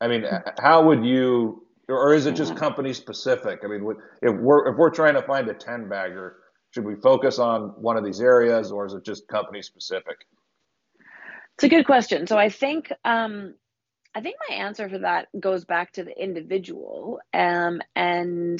I 0.00 0.06
mean, 0.06 0.24
how 0.60 0.84
would 0.84 1.04
you 1.04 1.66
or 1.88 2.14
is 2.14 2.26
it 2.26 2.36
just 2.36 2.56
company 2.56 2.92
specific? 2.92 3.60
I 3.64 3.68
mean, 3.68 3.84
if 4.22 4.36
we're 4.36 4.70
if 4.70 4.76
we're 4.76 4.90
trying 4.90 5.14
to 5.14 5.22
find 5.22 5.48
a 5.48 5.54
ten 5.54 5.88
bagger, 5.88 6.36
should 6.70 6.84
we 6.84 6.94
focus 6.94 7.40
on 7.40 7.74
one 7.80 7.96
of 7.96 8.04
these 8.04 8.20
areas, 8.20 8.70
or 8.70 8.86
is 8.86 8.94
it 8.94 9.04
just 9.04 9.26
company 9.26 9.60
specific? 9.60 10.26
It's 11.56 11.64
a 11.64 11.68
good 11.68 11.86
question. 11.86 12.26
So 12.26 12.38
I 12.38 12.48
think 12.48 12.92
um, 13.04 13.54
I 14.16 14.22
think 14.22 14.36
my 14.48 14.56
answer 14.56 14.88
for 14.88 14.98
that 15.00 15.28
goes 15.38 15.66
back 15.66 15.92
to 15.92 16.02
the 16.02 16.18
individual, 16.18 17.20
um, 17.34 17.82
and 17.94 18.58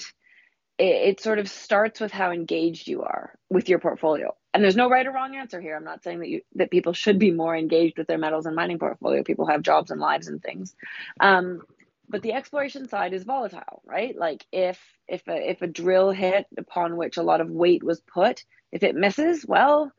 it, 0.79 0.85
it 0.85 1.21
sort 1.21 1.39
of 1.39 1.49
starts 1.49 1.99
with 1.99 2.13
how 2.13 2.31
engaged 2.31 2.89
you 2.89 3.05
are 3.05 3.33
with 3.49 3.71
your 3.71 3.79
portfolio. 3.79 4.37
And 4.53 4.63
there's 4.63 4.77
no 4.77 4.91
right 4.91 5.07
or 5.07 5.13
wrong 5.13 5.35
answer 5.35 5.59
here. 5.59 5.75
I'm 5.75 5.83
not 5.85 6.05
saying 6.05 6.19
that 6.21 6.29
you 6.29 6.43
that 6.57 6.71
people 6.71 6.93
should 6.93 7.19
be 7.19 7.31
more 7.31 7.57
engaged 7.57 7.97
with 7.97 8.07
their 8.07 8.19
metals 8.19 8.45
and 8.45 8.55
mining 8.55 8.79
portfolio. 8.79 9.23
People 9.23 9.47
have 9.47 9.63
jobs 9.63 9.91
and 9.91 9.99
lives 9.99 10.29
and 10.29 10.43
things. 10.43 10.77
Um, 11.21 11.63
but 12.07 12.21
the 12.21 12.35
exploration 12.35 12.87
side 12.87 13.15
is 13.15 13.25
volatile, 13.25 13.81
right? 13.87 14.15
Like 14.15 14.45
if 14.53 14.79
if 15.09 15.27
a, 15.27 15.51
if 15.51 15.63
a 15.63 15.67
drill 15.67 16.11
hit 16.11 16.45
upon 16.59 16.99
which 16.99 17.17
a 17.17 17.23
lot 17.23 17.41
of 17.41 17.49
weight 17.49 17.83
was 17.83 18.01
put, 18.01 18.45
if 18.73 18.83
it 18.83 18.95
misses, 18.95 19.47
well, 19.47 19.91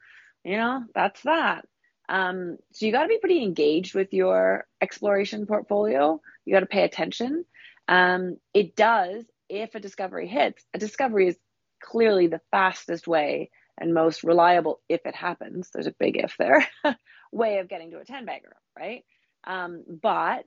you 0.43 0.57
know 0.57 0.83
that's 0.93 1.23
that. 1.23 1.65
Um, 2.09 2.57
so 2.71 2.85
you 2.85 2.91
got 2.91 3.03
to 3.03 3.09
be 3.09 3.19
pretty 3.19 3.43
engaged 3.43 3.93
with 3.93 4.13
your 4.13 4.65
exploration 4.81 5.45
portfolio. 5.45 6.21
You 6.45 6.53
got 6.53 6.61
to 6.61 6.65
pay 6.65 6.83
attention. 6.83 7.45
Um, 7.87 8.37
it 8.53 8.75
does 8.75 9.25
if 9.49 9.75
a 9.75 9.79
discovery 9.79 10.27
hits. 10.27 10.63
A 10.73 10.77
discovery 10.77 11.27
is 11.27 11.37
clearly 11.81 12.27
the 12.27 12.41
fastest 12.51 13.07
way 13.07 13.49
and 13.79 13.93
most 13.93 14.23
reliable 14.23 14.81
if 14.89 15.05
it 15.05 15.15
happens. 15.15 15.69
There's 15.73 15.87
a 15.87 15.95
big 15.97 16.17
if 16.17 16.35
there. 16.37 16.67
way 17.31 17.59
of 17.59 17.67
getting 17.67 17.91
to 17.91 17.99
a 17.99 18.05
ten 18.05 18.25
bagger, 18.25 18.55
right? 18.77 19.03
Um, 19.45 19.83
but 20.01 20.45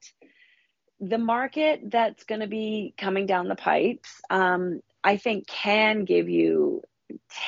the 1.01 1.19
market 1.19 1.81
that's 1.87 2.25
going 2.25 2.41
to 2.41 2.47
be 2.47 2.95
coming 2.99 3.27
down 3.27 3.49
the 3.49 3.55
pipes, 3.55 4.21
um, 4.29 4.81
I 5.03 5.17
think, 5.17 5.47
can 5.47 6.05
give 6.05 6.29
you 6.29 6.83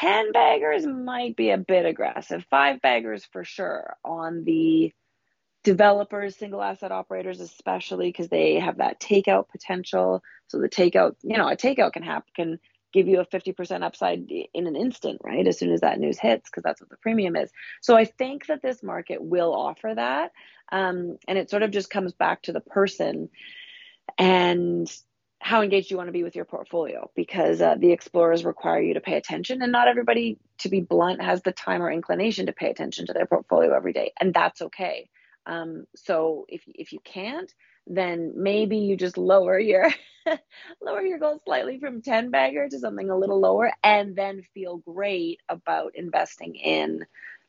10 0.01 0.33
baggers 0.33 0.87
might 0.87 1.37
be 1.37 1.51
a 1.51 1.59
bit 1.59 1.87
aggressive. 1.87 2.45
Five 2.51 2.81
baggers 2.81 3.25
for 3.33 3.45
sure 3.45 3.97
on 4.05 4.45
the 4.45 4.93
developers, 5.65 6.37
single 6.37 6.63
asset 6.63 6.93
operators, 6.93 7.41
especially 7.41 8.09
because 8.09 8.29
they 8.29 8.59
have 8.59 8.79
that 8.79 9.01
takeout 9.01 9.49
potential. 9.49 10.23
So 10.49 10.59
the 10.59 10.69
takeout, 10.69 11.17
you 11.23 11.39
know, 11.39 11.49
a 11.49 11.57
takeout 11.57 11.93
can 11.93 12.03
happen, 12.03 12.31
can 12.35 12.59
give 12.93 13.09
you 13.09 13.21
a 13.21 13.27
50% 13.27 13.83
upside 13.83 14.31
in 14.31 14.67
an 14.67 14.77
instant, 14.77 15.21
right? 15.25 15.47
As 15.47 15.59
soon 15.59 15.73
as 15.73 15.81
that 15.81 15.99
news 15.99 16.19
hits, 16.19 16.51
because 16.51 16.63
that's 16.63 16.81
what 16.81 16.91
the 16.91 16.97
premium 16.99 17.37
is. 17.37 17.51
So 17.81 17.97
I 17.97 18.05
think 18.05 18.47
that 18.47 18.63
this 18.63 18.83
market 18.83 19.23
will 19.23 19.55
offer 19.55 19.93
that. 19.95 20.33
Um, 20.71 21.17
and 21.27 21.39
it 21.39 21.51
sort 21.51 21.63
of 21.63 21.71
just 21.71 21.91
comes 21.91 22.13
back 22.13 22.43
to 22.43 22.53
the 22.53 22.61
person 22.61 23.31
and 24.19 24.91
how 25.43 25.61
engaged 25.63 25.91
you 25.91 25.97
want 25.97 26.09
to 26.09 26.13
be 26.13 26.23
with 26.23 26.37
your 26.37 26.45
portfolio 26.45 27.11
because 27.17 27.61
uh, 27.61 27.75
the 27.77 27.91
explorers 27.91 28.45
require 28.45 28.81
you 28.81 28.95
to 28.95 29.01
pay 29.01 29.17
attention 29.17 29.61
and 29.61 29.73
not 29.73 29.89
everybody 29.89 30.39
to 30.59 30.69
be 30.69 30.81
blunt 30.81 31.21
has 31.21 31.43
the 31.43 31.53
time 31.53 31.83
or 31.83 31.91
inclination 31.91 32.47
to 32.47 32.53
pay 32.53 32.71
attention 32.71 33.07
to 33.07 33.13
their 33.13 33.27
portfolio 33.27 33.75
every 33.75 33.93
day 33.93 34.13
and 34.21 34.33
that's 34.33 34.63
okay. 34.63 35.09
Um, 35.45 35.87
so 35.97 36.47
if, 36.49 36.63
if 36.67 36.93
you 36.93 37.01
can't 37.05 37.53
then 37.87 38.33
maybe 38.37 38.79
you 38.79 38.97
just 38.97 39.19
lower 39.19 39.59
your 39.59 39.91
lower 40.81 41.03
your 41.03 41.19
goal 41.19 41.41
slightly 41.45 41.81
from 41.81 42.01
10 42.01 42.31
bagger 42.31 42.69
to 42.69 42.79
something 42.79 43.11
a 43.11 43.19
little 43.19 43.41
lower 43.41 43.73
and 43.83 44.15
then 44.15 44.43
feel 44.55 44.79
great 44.79 45.41
about 45.49 45.93
investing 45.97 46.55
in 46.55 47.05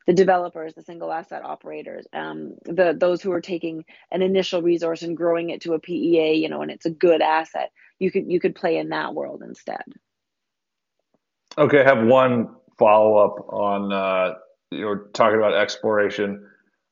the 0.08 0.14
developers, 0.14 0.74
the 0.74 0.82
single 0.82 1.12
asset 1.12 1.44
operators, 1.44 2.06
um, 2.14 2.56
the 2.66 2.96
those 2.98 3.22
who 3.22 3.32
are 3.32 3.42
taking 3.42 3.86
an 4.12 4.22
initial 4.22 4.62
resource 4.62 5.02
and 5.02 5.16
growing 5.16 5.50
it 5.50 5.62
to 5.62 5.74
a 5.74 5.80
PEA, 5.80 6.34
you 6.34 6.50
know, 6.50 6.62
and 6.62 6.72
it's 6.72 6.86
a 6.86 6.92
good 6.92 7.22
asset. 7.22 7.72
You 8.00 8.12
could 8.12 8.30
you 8.30 8.40
could 8.40 8.56
play 8.56 8.78
in 8.78 8.90
that 8.90 9.14
world 9.14 9.42
instead. 9.46 9.84
Okay, 11.58 11.82
I 11.82 11.84
have 11.84 12.06
one 12.06 12.50
follow 12.78 13.18
up 13.18 13.54
on 13.54 13.94
uh, 13.94 14.36
you're 14.72 15.10
talking 15.14 15.38
about 15.38 15.54
exploration. 15.54 16.48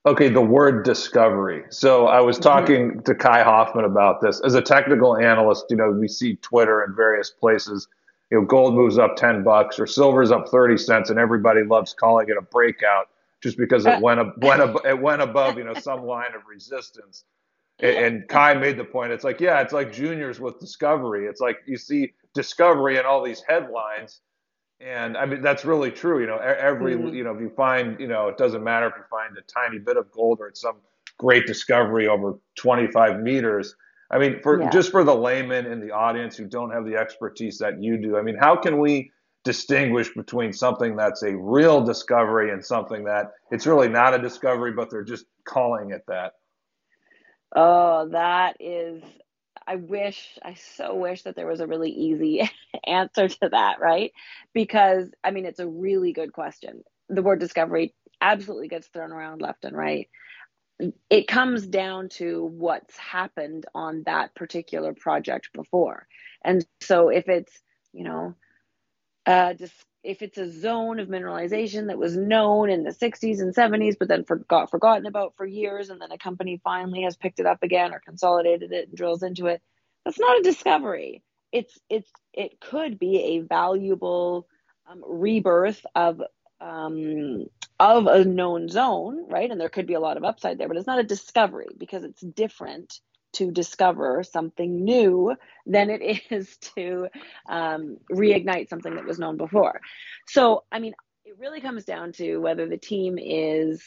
Okay, 0.05 0.29
the 0.29 0.41
word 0.41 0.83
discovery. 0.83 1.63
So 1.69 2.07
I 2.07 2.21
was 2.21 2.37
mm-hmm. 2.37 2.43
talking 2.43 2.89
mm-hmm. 2.91 2.99
to 3.01 3.15
Kai 3.15 3.43
Hoffmann 3.43 3.85
about 3.85 4.21
this. 4.21 4.41
As 4.43 4.55
a 4.55 4.61
technical 4.61 5.17
analyst, 5.17 5.65
you 5.69 5.75
know, 5.75 5.91
we 5.91 6.07
see 6.07 6.37
Twitter 6.37 6.83
in 6.83 6.95
various 6.95 7.29
places 7.29 7.87
you 8.31 8.39
know, 8.39 8.45
gold 8.45 8.73
moves 8.73 8.97
up 8.97 9.17
10 9.17 9.43
bucks 9.43 9.77
or 9.77 9.85
silver's 9.85 10.31
up 10.31 10.47
30 10.49 10.77
cents 10.77 11.09
and 11.09 11.19
everybody 11.19 11.63
loves 11.63 11.93
calling 11.93 12.29
it 12.29 12.37
a 12.37 12.41
breakout 12.41 13.09
just 13.43 13.57
because 13.57 13.85
it 13.85 13.99
went, 14.01 14.19
went, 14.37 14.61
it 14.85 14.99
went 14.99 15.21
above, 15.21 15.57
you 15.57 15.63
know, 15.63 15.73
some 15.81 16.05
line 16.05 16.33
of 16.33 16.41
resistance. 16.49 17.25
And, 17.79 17.97
and 17.97 18.27
Kai 18.27 18.53
made 18.53 18.77
the 18.77 18.85
point. 18.85 19.11
It's 19.11 19.23
like, 19.23 19.41
yeah, 19.41 19.61
it's 19.61 19.73
like 19.73 19.91
juniors 19.91 20.39
with 20.39 20.59
discovery. 20.59 21.25
It's 21.25 21.41
like 21.41 21.57
you 21.65 21.77
see 21.77 22.13
discovery 22.33 22.97
in 22.97 23.05
all 23.05 23.23
these 23.23 23.41
headlines. 23.41 24.21
And 24.79 25.17
I 25.17 25.25
mean, 25.25 25.41
that's 25.41 25.65
really 25.65 25.91
true. 25.91 26.21
You 26.21 26.27
know, 26.27 26.37
every, 26.37 26.95
mm-hmm. 26.95 27.13
you 27.13 27.23
know, 27.23 27.35
if 27.35 27.41
you 27.41 27.49
find, 27.49 27.99
you 27.99 28.07
know, 28.07 28.29
it 28.29 28.37
doesn't 28.37 28.63
matter 28.63 28.87
if 28.87 28.93
you 28.97 29.03
find 29.09 29.37
a 29.37 29.41
tiny 29.41 29.77
bit 29.77 29.97
of 29.97 30.09
gold 30.11 30.39
or 30.39 30.47
it's 30.47 30.61
some 30.61 30.77
great 31.17 31.45
discovery 31.45 32.07
over 32.07 32.39
25 32.55 33.19
meters 33.19 33.75
I 34.11 34.17
mean, 34.17 34.41
for 34.41 34.61
yeah. 34.61 34.69
just 34.69 34.91
for 34.91 35.03
the 35.03 35.15
layman 35.15 35.65
in 35.65 35.79
the 35.79 35.91
audience 35.91 36.35
who 36.35 36.45
don't 36.45 36.71
have 36.71 36.85
the 36.85 36.97
expertise 36.97 37.57
that 37.59 37.81
you 37.81 37.97
do, 37.97 38.17
I 38.17 38.21
mean, 38.21 38.35
how 38.35 38.57
can 38.57 38.79
we 38.79 39.11
distinguish 39.43 40.13
between 40.13 40.53
something 40.53 40.95
that's 40.95 41.23
a 41.23 41.35
real 41.35 41.81
discovery 41.81 42.51
and 42.51 42.63
something 42.63 43.05
that 43.05 43.31
it's 43.51 43.65
really 43.65 43.87
not 43.87 44.13
a 44.13 44.19
discovery, 44.19 44.73
but 44.73 44.89
they're 44.89 45.03
just 45.03 45.25
calling 45.45 45.91
it 45.91 46.03
that? 46.07 46.33
Oh, 47.55 48.09
that 48.09 48.57
is 48.59 49.01
I 49.67 49.75
wish, 49.75 50.37
I 50.43 50.55
so 50.55 50.95
wish 50.95 51.23
that 51.23 51.35
there 51.35 51.47
was 51.47 51.59
a 51.59 51.67
really 51.67 51.91
easy 51.91 52.49
answer 52.85 53.29
to 53.29 53.49
that, 53.51 53.79
right? 53.79 54.11
Because, 54.53 55.09
I 55.23 55.31
mean, 55.31 55.45
it's 55.45 55.59
a 55.59 55.67
really 55.67 56.13
good 56.13 56.33
question. 56.33 56.83
The 57.09 57.21
word 57.21 57.39
discovery 57.39 57.93
absolutely 58.19 58.67
gets 58.67 58.87
thrown 58.87 59.11
around 59.11 59.41
left 59.41 59.65
and 59.65 59.75
right 59.75 60.09
it 61.09 61.27
comes 61.27 61.67
down 61.67 62.09
to 62.09 62.45
what's 62.45 62.97
happened 62.97 63.65
on 63.73 64.03
that 64.05 64.33
particular 64.35 64.93
project 64.93 65.49
before. 65.53 66.07
And 66.43 66.65
so 66.81 67.09
if 67.09 67.29
it's, 67.29 67.61
you 67.93 68.03
know, 68.03 68.35
uh, 69.25 69.53
if 70.03 70.21
it's 70.21 70.37
a 70.37 70.49
zone 70.49 70.99
of 70.99 71.07
mineralization 71.07 71.87
that 71.87 71.97
was 71.97 72.17
known 72.17 72.69
in 72.69 72.83
the 72.83 72.91
60s 72.91 73.39
and 73.39 73.55
70s, 73.55 73.95
but 73.99 74.07
then 74.07 74.23
forgot 74.23 74.71
forgotten 74.71 75.05
about 75.05 75.35
for 75.37 75.45
years, 75.45 75.89
and 75.89 76.01
then 76.01 76.11
a 76.11 76.17
company 76.17 76.59
finally 76.63 77.03
has 77.03 77.15
picked 77.15 77.39
it 77.39 77.45
up 77.45 77.61
again 77.61 77.93
or 77.93 77.99
consolidated 77.99 78.71
it 78.71 78.87
and 78.87 78.97
drills 78.97 79.21
into 79.21 79.45
it, 79.47 79.61
that's 80.03 80.19
not 80.19 80.39
a 80.39 80.43
discovery. 80.43 81.23
It's 81.51 81.77
it's 81.89 82.09
it 82.33 82.59
could 82.59 82.97
be 82.97 83.17
a 83.17 83.39
valuable 83.41 84.47
um, 84.89 85.03
rebirth 85.05 85.85
of 85.93 86.21
um, 86.59 87.45
of 87.81 88.07
a 88.07 88.25
known 88.25 88.69
zone, 88.69 89.25
right? 89.29 89.49
And 89.51 89.59
there 89.59 89.69
could 89.69 89.87
be 89.87 89.95
a 89.95 89.99
lot 89.99 90.17
of 90.17 90.23
upside 90.23 90.57
there, 90.57 90.67
but 90.67 90.77
it's 90.77 90.87
not 90.87 90.99
a 90.99 91.03
discovery 91.03 91.69
because 91.77 92.03
it's 92.03 92.21
different 92.21 92.99
to 93.33 93.51
discover 93.51 94.23
something 94.23 94.83
new 94.83 95.35
than 95.65 95.89
it 95.89 96.21
is 96.29 96.57
to 96.75 97.07
um, 97.49 97.97
reignite 98.11 98.69
something 98.69 98.95
that 98.95 99.05
was 99.05 99.19
known 99.19 99.37
before. 99.37 99.81
So, 100.27 100.63
I 100.71 100.79
mean, 100.79 100.93
it 101.25 101.37
really 101.39 101.61
comes 101.61 101.85
down 101.85 102.13
to 102.13 102.37
whether 102.37 102.67
the 102.67 102.77
team 102.77 103.17
is 103.19 103.83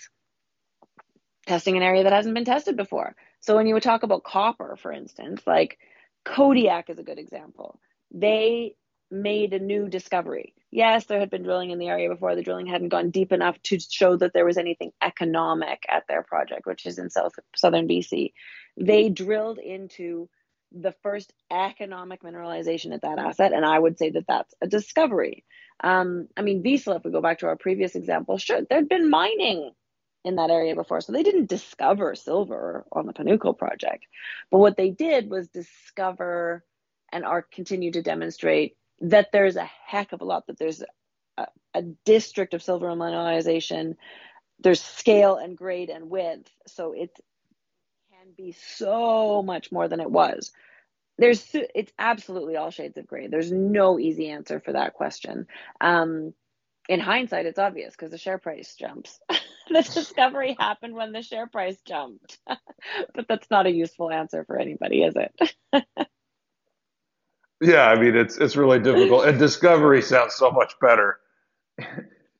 testing 1.46 1.76
an 1.76 1.82
area 1.82 2.04
that 2.04 2.12
hasn't 2.12 2.34
been 2.34 2.44
tested 2.44 2.76
before. 2.76 3.14
So, 3.40 3.56
when 3.56 3.66
you 3.66 3.74
would 3.74 3.82
talk 3.82 4.02
about 4.02 4.24
copper, 4.24 4.76
for 4.80 4.92
instance, 4.92 5.42
like 5.46 5.78
Kodiak 6.24 6.90
is 6.90 6.98
a 6.98 7.04
good 7.04 7.18
example. 7.18 7.78
They 8.12 8.76
made 9.10 9.52
a 9.52 9.58
new 9.58 9.88
discovery. 9.88 10.54
Yes, 10.75 11.07
there 11.07 11.21
had 11.21 11.31
been 11.31 11.45
drilling 11.45 11.71
in 11.71 11.78
the 11.78 11.87
area 11.87 12.09
before. 12.09 12.35
The 12.35 12.43
drilling 12.43 12.66
hadn't 12.66 12.88
gone 12.88 13.11
deep 13.11 13.31
enough 13.31 13.62
to 13.62 13.78
show 13.78 14.16
that 14.16 14.33
there 14.33 14.45
was 14.45 14.59
anything 14.59 14.90
economic 15.00 15.85
at 15.88 16.02
their 16.09 16.25
project, 16.25 16.66
which 16.66 16.85
is 16.85 16.99
in 16.99 17.11
south 17.11 17.35
southern 17.54 17.87
BC. 17.87 18.33
They 18.76 19.09
drilled 19.09 19.61
into 19.61 20.28
the 20.73 20.93
first 21.04 21.33
economic 21.49 22.25
mineralization 22.25 22.93
at 22.93 23.02
that 23.02 23.21
asset, 23.21 23.52
and 23.52 23.64
I 23.64 23.78
would 23.78 23.99
say 23.99 24.11
that 24.11 24.26
that's 24.26 24.52
a 24.61 24.66
discovery. 24.66 25.45
Um, 25.85 26.26
I 26.37 26.43
mean, 26.43 26.64
Vizsla, 26.64 26.97
if 26.97 27.04
we 27.04 27.12
go 27.12 27.23
back 27.23 27.38
to 27.38 27.47
our 27.47 27.57
previous 27.57 27.95
example, 27.95 28.37
sure, 28.38 28.62
there'd 28.69 28.88
been 28.88 29.09
mining 29.09 29.71
in 30.25 30.35
that 30.37 30.50
area 30.50 30.75
before, 30.75 31.00
so 31.00 31.12
they 31.12 31.23
didn't 31.23 31.49
discover 31.49 32.16
silver 32.16 32.85
on 32.90 33.07
the 33.07 33.12
Panuco 33.12 33.57
project, 33.57 34.07
but 34.50 34.59
what 34.59 34.76
they 34.76 34.90
did 34.90 35.31
was 35.31 35.47
discover 35.47 36.64
and 37.12 37.25
are 37.25 37.43
continue 37.43 37.93
to 37.93 38.02
demonstrate 38.02 38.76
that 39.11 39.32
there's 39.32 39.56
a 39.56 39.70
heck 39.87 40.12
of 40.12 40.20
a 40.23 40.26
lot 40.26 40.46
that 40.49 40.58
there's 40.58 40.82
a, 41.38 41.46
a 41.75 41.82
district 42.04 42.54
of 42.54 42.62
silver 42.62 42.88
mineralization 42.88 43.96
there's 44.61 44.82
scale 44.82 45.37
and 45.37 45.56
grade 45.56 45.90
and 45.90 46.11
width. 46.11 46.50
So 46.66 46.92
it 46.92 47.11
can 48.11 48.32
be 48.37 48.52
so 48.52 49.42
much 49.42 49.73
more 49.73 49.88
than 49.88 50.00
it 50.00 50.11
was. 50.11 50.52
There's 51.18 51.46
it's 51.54 51.92
absolutely 51.99 52.56
all 52.56 52.70
shades 52.70 52.99
of 52.99 53.06
gray. 53.06 53.28
There's 53.28 53.52
no 53.52 53.99
easy 53.99 54.30
answer 54.30 54.61
for 54.61 54.73
that 54.73 54.94
question. 54.94 55.46
Um, 55.80 56.34
in 56.88 57.00
hindsight 57.00 57.46
it's 57.46 57.58
obvious 57.58 57.92
because 57.94 58.11
the 58.11 58.18
share 58.18 58.38
price 58.38 58.75
jumps. 58.76 59.20
The 59.70 59.82
discovery 59.82 60.56
happened 60.61 60.94
when 60.94 61.12
the 61.12 61.23
share 61.23 61.46
price 61.46 61.78
jumped. 61.87 62.38
But 63.14 63.28
that's 63.28 63.50
not 63.50 63.66
a 63.66 63.73
useful 63.73 64.11
answer 64.11 64.44
for 64.44 64.58
anybody 64.58 65.02
is 65.02 65.14
it 65.16 65.54
Yeah, 67.64 67.88
I 67.88 68.00
mean 68.00 68.16
it's 68.16 68.37
it's 68.38 68.56
really 68.56 68.78
difficult, 68.78 69.26
and 69.26 69.38
discovery 69.38 70.02
sounds 70.02 70.35
so 70.35 70.50
much 70.50 70.75
better. 70.80 71.18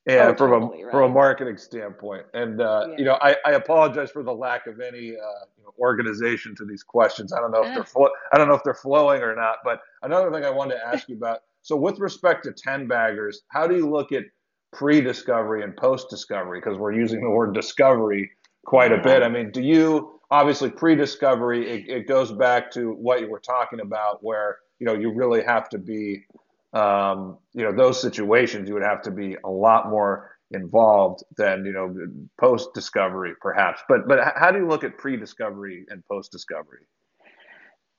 and 0.07 0.33
oh, 0.33 0.35
from 0.35 0.51
totally, 0.51 0.83
a 0.83 0.85
right. 0.85 0.93
from 0.93 1.11
a 1.11 1.15
marketing 1.15 1.57
standpoint, 1.57 2.27
and 2.35 2.61
uh, 2.61 2.89
yeah. 2.89 2.97
you 2.99 3.05
know, 3.05 3.19
I, 3.23 3.37
I 3.47 3.53
apologize 3.53 4.11
for 4.11 4.23
the 4.23 4.33
lack 4.33 4.67
of 4.67 4.81
any 4.81 5.13
uh, 5.17 5.47
you 5.57 5.65
know, 5.65 5.73
organization 5.79 6.55
to 6.57 6.65
these 6.67 6.83
questions. 6.83 7.33
I 7.33 7.41
don't 7.41 7.51
know 7.51 7.65
if 7.65 7.75
they're 7.75 7.85
flo- 7.85 8.11
I 8.33 8.39
don't 8.39 8.49
know 8.49 8.55
if 8.55 8.63
they're 8.65 8.75
flowing 8.75 9.23
or 9.23 9.35
not. 9.35 9.59
But 9.65 9.81
another 10.03 10.31
thing 10.31 10.45
I 10.45 10.51
wanted 10.51 10.75
to 10.75 10.87
ask 10.87 11.09
you 11.09 11.17
about. 11.17 11.41
So, 11.63 11.77
with 11.77 11.99
respect 11.99 12.45
to 12.45 12.53
ten 12.53 12.87
baggers, 12.87 13.43
how 13.49 13.67
do 13.67 13.75
you 13.75 13.89
look 13.89 14.13
at 14.13 14.25
pre-discovery 14.73 15.63
and 15.63 15.75
post-discovery? 15.75 16.61
Because 16.61 16.79
we're 16.79 16.93
using 16.93 17.23
the 17.23 17.31
word 17.31 17.55
discovery 17.55 18.31
quite 18.67 18.93
a 18.93 18.99
bit. 18.99 19.23
I 19.23 19.29
mean, 19.29 19.51
do 19.53 19.63
you 19.63 20.21
obviously 20.31 20.71
pre-discovery? 20.71 21.71
It, 21.71 21.89
it 21.89 22.09
goes 22.09 22.31
back 22.31 22.71
to 22.73 22.93
what 22.93 23.21
you 23.21 23.31
were 23.31 23.41
talking 23.41 23.81
about, 23.81 24.23
where 24.23 24.59
you 24.79 24.87
know, 24.87 24.95
you 24.95 25.13
really 25.13 25.43
have 25.43 25.69
to 25.71 25.79
be, 25.79 26.25
um, 26.73 27.39
you 27.53 27.65
know, 27.65 27.73
those 27.73 28.01
situations 28.01 28.69
you 28.69 28.75
would 28.75 28.83
have 28.83 29.03
to 29.03 29.11
be 29.11 29.37
a 29.45 29.51
lot 29.51 29.89
more 29.89 30.35
involved 30.51 31.25
than 31.37 31.65
you 31.65 31.73
know 31.73 31.95
post 32.39 32.75
discovery 32.75 33.33
perhaps. 33.41 33.83
But 33.89 34.07
but 34.07 34.35
how 34.37 34.51
do 34.51 34.59
you 34.59 34.69
look 34.69 34.85
at 34.85 34.99
pre 34.99 35.17
discovery 35.17 35.85
and 35.89 36.05
post 36.07 36.31
discovery? 36.33 36.87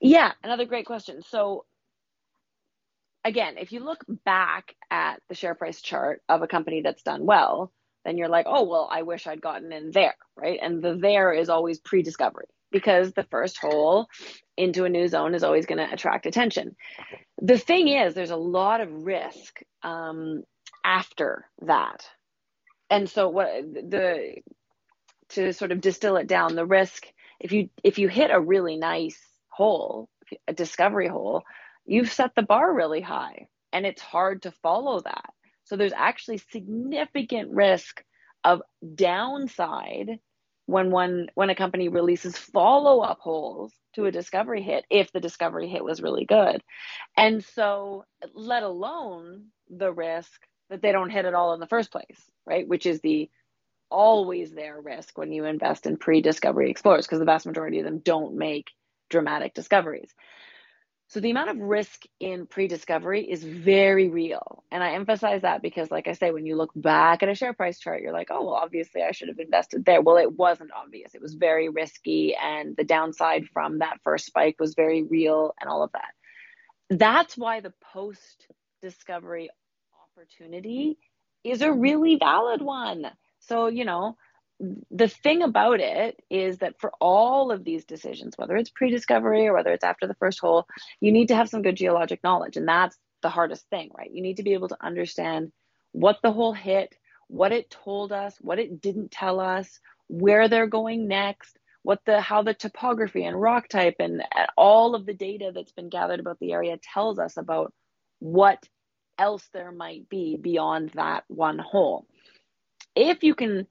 Yeah, 0.00 0.32
another 0.42 0.64
great 0.64 0.86
question. 0.86 1.22
So 1.22 1.64
again, 3.24 3.56
if 3.58 3.72
you 3.72 3.80
look 3.80 4.04
back 4.24 4.74
at 4.90 5.20
the 5.28 5.34
share 5.34 5.54
price 5.54 5.80
chart 5.80 6.22
of 6.28 6.42
a 6.42 6.46
company 6.46 6.82
that's 6.82 7.02
done 7.02 7.26
well, 7.26 7.72
then 8.04 8.18
you're 8.18 8.28
like, 8.28 8.46
oh, 8.48 8.64
well, 8.64 8.88
I 8.90 9.02
wish 9.02 9.26
I'd 9.26 9.40
gotten 9.40 9.72
in 9.72 9.90
there, 9.90 10.14
right? 10.36 10.58
And 10.62 10.82
the 10.82 10.94
there 10.94 11.32
is 11.32 11.48
always 11.48 11.80
pre 11.80 12.02
discovery 12.02 12.46
because 12.76 13.12
the 13.12 13.26
first 13.30 13.56
hole 13.56 14.06
into 14.54 14.84
a 14.84 14.90
new 14.90 15.08
zone 15.08 15.34
is 15.34 15.42
always 15.42 15.64
going 15.64 15.78
to 15.78 15.90
attract 15.90 16.26
attention. 16.26 16.76
The 17.40 17.56
thing 17.56 17.88
is, 17.88 18.12
there's 18.12 18.30
a 18.30 18.36
lot 18.36 18.82
of 18.82 18.92
risk 18.92 19.60
um, 19.82 20.42
after 20.84 21.46
that. 21.62 22.06
And 22.90 23.08
so 23.08 23.30
what 23.30 23.48
the 23.62 24.42
to 25.30 25.54
sort 25.54 25.72
of 25.72 25.80
distill 25.80 26.18
it 26.18 26.26
down, 26.26 26.54
the 26.54 26.66
risk 26.66 27.06
if 27.40 27.50
you 27.50 27.70
if 27.82 27.98
you 27.98 28.08
hit 28.08 28.30
a 28.30 28.38
really 28.38 28.76
nice 28.76 29.18
hole, 29.48 30.10
a 30.46 30.52
discovery 30.52 31.08
hole, 31.08 31.44
you've 31.86 32.12
set 32.12 32.34
the 32.36 32.42
bar 32.42 32.74
really 32.74 33.00
high 33.00 33.48
and 33.72 33.86
it's 33.86 34.02
hard 34.02 34.42
to 34.42 34.50
follow 34.62 35.00
that. 35.00 35.30
So 35.64 35.76
there's 35.76 35.94
actually 35.96 36.42
significant 36.52 37.52
risk 37.52 38.04
of 38.44 38.60
downside 38.94 40.20
when 40.66 40.90
one 40.90 41.28
when 41.34 41.50
a 41.50 41.54
company 41.54 41.88
releases 41.88 42.36
follow-up 42.36 43.20
holes 43.20 43.72
to 43.94 44.06
a 44.06 44.12
discovery 44.12 44.62
hit 44.62 44.84
if 44.90 45.12
the 45.12 45.20
discovery 45.20 45.68
hit 45.68 45.84
was 45.84 46.02
really 46.02 46.24
good. 46.24 46.62
And 47.16 47.44
so 47.44 48.04
let 48.34 48.62
alone 48.62 49.46
the 49.70 49.92
risk 49.92 50.40
that 50.70 50.82
they 50.82 50.92
don't 50.92 51.10
hit 51.10 51.24
it 51.24 51.34
all 51.34 51.54
in 51.54 51.60
the 51.60 51.66
first 51.66 51.90
place, 51.92 52.20
right? 52.46 52.66
Which 52.66 52.86
is 52.86 53.00
the 53.00 53.30
always 53.90 54.52
there 54.52 54.80
risk 54.80 55.16
when 55.16 55.32
you 55.32 55.44
invest 55.44 55.86
in 55.86 55.96
pre-discovery 55.96 56.70
explorers 56.70 57.06
because 57.06 57.20
the 57.20 57.24
vast 57.24 57.46
majority 57.46 57.78
of 57.78 57.84
them 57.84 58.00
don't 58.00 58.36
make 58.36 58.70
dramatic 59.08 59.54
discoveries. 59.54 60.12
So 61.08 61.20
the 61.20 61.30
amount 61.30 61.50
of 61.50 61.58
risk 61.58 62.02
in 62.18 62.46
pre-discovery 62.46 63.30
is 63.30 63.44
very 63.44 64.08
real. 64.08 64.64
And 64.72 64.82
I 64.82 64.92
emphasize 64.92 65.42
that 65.42 65.62
because 65.62 65.90
like 65.90 66.08
I 66.08 66.12
say 66.12 66.32
when 66.32 66.46
you 66.46 66.56
look 66.56 66.72
back 66.74 67.22
at 67.22 67.28
a 67.28 67.34
share 67.34 67.52
price 67.52 67.78
chart 67.78 68.02
you're 68.02 68.12
like, 68.12 68.28
"Oh, 68.30 68.44
well 68.44 68.54
obviously 68.54 69.02
I 69.02 69.12
should 69.12 69.28
have 69.28 69.38
invested 69.38 69.84
there." 69.84 70.02
Well, 70.02 70.16
it 70.16 70.32
wasn't 70.32 70.72
obvious. 70.72 71.14
It 71.14 71.22
was 71.22 71.34
very 71.34 71.68
risky 71.68 72.34
and 72.34 72.76
the 72.76 72.84
downside 72.84 73.46
from 73.52 73.78
that 73.78 74.00
first 74.02 74.26
spike 74.26 74.56
was 74.58 74.74
very 74.74 75.04
real 75.04 75.54
and 75.60 75.70
all 75.70 75.82
of 75.84 75.92
that. 75.92 76.12
That's 76.90 77.36
why 77.36 77.60
the 77.60 77.72
post 77.92 78.46
discovery 78.82 79.48
opportunity 80.16 80.98
is 81.44 81.62
a 81.62 81.72
really 81.72 82.16
valid 82.16 82.62
one. 82.62 83.06
So, 83.40 83.68
you 83.68 83.84
know, 83.84 84.16
the 84.90 85.08
thing 85.08 85.42
about 85.42 85.80
it 85.80 86.18
is 86.30 86.58
that 86.58 86.80
for 86.80 86.92
all 87.00 87.50
of 87.50 87.64
these 87.64 87.84
decisions, 87.84 88.34
whether 88.36 88.56
it's 88.56 88.70
pre 88.70 88.90
discovery 88.90 89.46
or 89.46 89.54
whether 89.54 89.72
it's 89.72 89.84
after 89.84 90.06
the 90.06 90.14
first 90.14 90.38
hole, 90.38 90.66
you 91.00 91.12
need 91.12 91.28
to 91.28 91.36
have 91.36 91.48
some 91.48 91.62
good 91.62 91.76
geologic 91.76 92.20
knowledge. 92.24 92.56
And 92.56 92.66
that's 92.66 92.96
the 93.22 93.28
hardest 93.28 93.68
thing, 93.68 93.90
right? 93.96 94.10
You 94.10 94.22
need 94.22 94.38
to 94.38 94.42
be 94.42 94.54
able 94.54 94.68
to 94.68 94.84
understand 94.84 95.52
what 95.92 96.18
the 96.22 96.32
hole 96.32 96.52
hit, 96.52 96.94
what 97.28 97.52
it 97.52 97.70
told 97.70 98.12
us, 98.12 98.36
what 98.40 98.58
it 98.58 98.80
didn't 98.80 99.10
tell 99.10 99.40
us, 99.40 99.80
where 100.08 100.48
they're 100.48 100.66
going 100.66 101.08
next, 101.08 101.58
what 101.82 102.00
the 102.06 102.20
how 102.20 102.42
the 102.42 102.54
topography 102.54 103.24
and 103.24 103.40
rock 103.40 103.68
type 103.68 103.96
and 104.00 104.22
all 104.56 104.94
of 104.94 105.06
the 105.06 105.14
data 105.14 105.52
that's 105.54 105.72
been 105.72 105.88
gathered 105.88 106.20
about 106.20 106.38
the 106.40 106.52
area 106.52 106.78
tells 106.94 107.18
us 107.18 107.36
about 107.36 107.72
what 108.20 108.62
else 109.18 109.48
there 109.52 109.72
might 109.72 110.08
be 110.08 110.36
beyond 110.36 110.90
that 110.90 111.24
one 111.28 111.58
hole. 111.58 112.06
If 112.94 113.22
you 113.22 113.34
can 113.34 113.66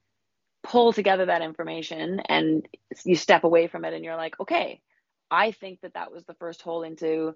pull 0.65 0.91
together 0.91 1.27
that 1.27 1.43
information 1.43 2.19
and 2.21 2.67
you 3.05 3.15
step 3.15 3.43
away 3.43 3.67
from 3.67 3.85
it 3.85 3.93
and 3.93 4.03
you're 4.03 4.15
like, 4.15 4.39
okay, 4.39 4.81
I 5.29 5.51
think 5.51 5.81
that 5.81 5.93
that 5.93 6.11
was 6.11 6.25
the 6.25 6.33
first 6.33 6.61
hole 6.61 6.81
into 6.81 7.35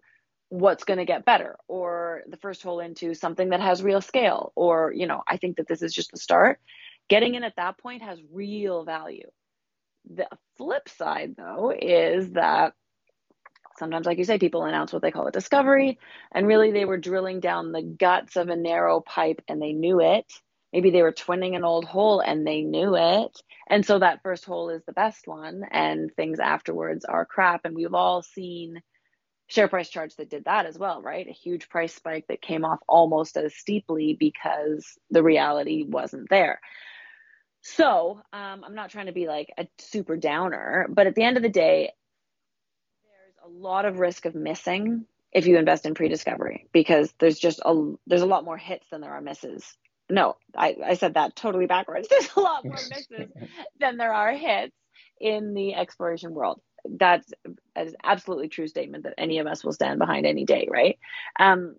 what's 0.49 0.83
going 0.83 0.97
to 0.97 1.05
get 1.05 1.25
better 1.25 1.55
or 1.67 2.23
the 2.27 2.37
first 2.37 2.63
hole 2.63 2.79
into 2.79 3.13
something 3.13 3.49
that 3.49 3.61
has 3.61 3.83
real 3.83 4.01
scale 4.01 4.51
or, 4.55 4.91
you 4.95 5.05
know, 5.05 5.21
I 5.27 5.37
think 5.37 5.57
that 5.57 5.67
this 5.67 5.83
is 5.83 5.93
just 5.93 6.11
the 6.11 6.17
start. 6.17 6.59
Getting 7.07 7.35
in 7.35 7.43
at 7.43 7.55
that 7.57 7.77
point 7.77 8.01
has 8.01 8.19
real 8.31 8.83
value. 8.83 9.29
The 10.11 10.27
flip 10.57 10.89
side, 10.89 11.35
though, 11.37 11.71
is 11.71 12.31
that 12.31 12.73
sometimes, 13.77 14.07
like 14.07 14.17
you 14.17 14.23
say, 14.23 14.39
people 14.39 14.65
announce 14.65 14.91
what 14.91 15.03
they 15.03 15.11
call 15.11 15.27
a 15.27 15.31
discovery, 15.31 15.99
and 16.31 16.47
really 16.47 16.71
they 16.71 16.85
were 16.85 16.97
drilling 16.97 17.39
down 17.39 17.71
the 17.71 17.83
guts 17.83 18.35
of 18.37 18.49
a 18.49 18.55
narrow 18.55 19.01
pipe 19.01 19.41
and 19.47 19.61
they 19.61 19.73
knew 19.73 20.01
it 20.01 20.25
maybe 20.71 20.91
they 20.91 21.01
were 21.01 21.11
twinning 21.11 21.55
an 21.55 21.63
old 21.63 21.85
hole 21.85 22.19
and 22.19 22.45
they 22.45 22.61
knew 22.61 22.95
it. 22.95 23.41
And 23.67 23.85
so 23.85 23.99
that 23.99 24.23
first 24.23 24.45
hole 24.45 24.69
is 24.69 24.83
the 24.85 24.93
best 24.93 25.27
one, 25.27 25.63
and 25.71 26.13
things 26.15 26.39
afterwards 26.39 27.05
are 27.05 27.25
crap. 27.25 27.65
And 27.65 27.75
we've 27.75 27.93
all 27.93 28.21
seen 28.21 28.81
share 29.47 29.67
price 29.67 29.89
charts 29.89 30.15
that 30.15 30.29
did 30.29 30.45
that 30.45 30.65
as 30.65 30.77
well, 30.77 31.01
right? 31.01 31.27
A 31.27 31.31
huge 31.31 31.69
price 31.69 31.93
spike 31.93 32.25
that 32.29 32.41
came 32.41 32.63
off 32.63 32.79
almost 32.87 33.35
as 33.35 33.55
steeply 33.55 34.15
because 34.19 34.97
the 35.09 35.23
reality 35.23 35.83
wasn't 35.83 36.29
there. 36.29 36.59
So 37.61 38.21
um, 38.31 38.63
I'm 38.63 38.75
not 38.75 38.91
trying 38.91 39.07
to 39.07 39.11
be 39.11 39.27
like 39.27 39.51
a 39.57 39.67
super 39.79 40.17
downer, 40.17 40.87
but 40.89 41.07
at 41.07 41.15
the 41.15 41.23
end 41.23 41.37
of 41.37 41.43
the 41.43 41.49
day, 41.49 41.91
there's 43.03 43.51
a 43.51 43.57
lot 43.57 43.85
of 43.85 43.99
risk 43.99 44.25
of 44.25 44.35
missing 44.35 45.05
if 45.31 45.45
you 45.45 45.57
invest 45.57 45.85
in 45.85 45.93
pre-discovery 45.93 46.67
because 46.71 47.13
there's 47.19 47.37
just 47.37 47.59
a 47.65 47.93
there's 48.07 48.21
a 48.21 48.27
lot 48.27 48.45
more 48.45 48.57
hits 48.57 48.85
than 48.89 49.01
there 49.01 49.11
are 49.11 49.21
misses 49.21 49.77
no, 50.09 50.37
I, 50.55 50.75
I 50.83 50.93
said 50.95 51.13
that 51.13 51.35
totally 51.35 51.65
backwards. 51.65 52.07
There's 52.09 52.29
a 52.35 52.39
lot 52.39 52.65
more 52.65 52.75
misses 52.89 53.31
than 53.79 53.97
there 53.97 54.13
are 54.13 54.33
hits 54.33 54.75
in 55.19 55.53
the 55.53 55.75
exploration 55.75 56.33
world. 56.33 56.61
That's 56.85 57.31
an 57.75 57.93
absolutely 58.03 58.47
true 58.47 58.67
statement 58.67 59.03
that 59.03 59.15
any 59.17 59.39
of 59.39 59.47
us 59.47 59.63
will 59.63 59.73
stand 59.73 59.99
behind 59.99 60.25
any 60.25 60.45
day, 60.45 60.67
right? 60.71 60.97
Um, 61.39 61.75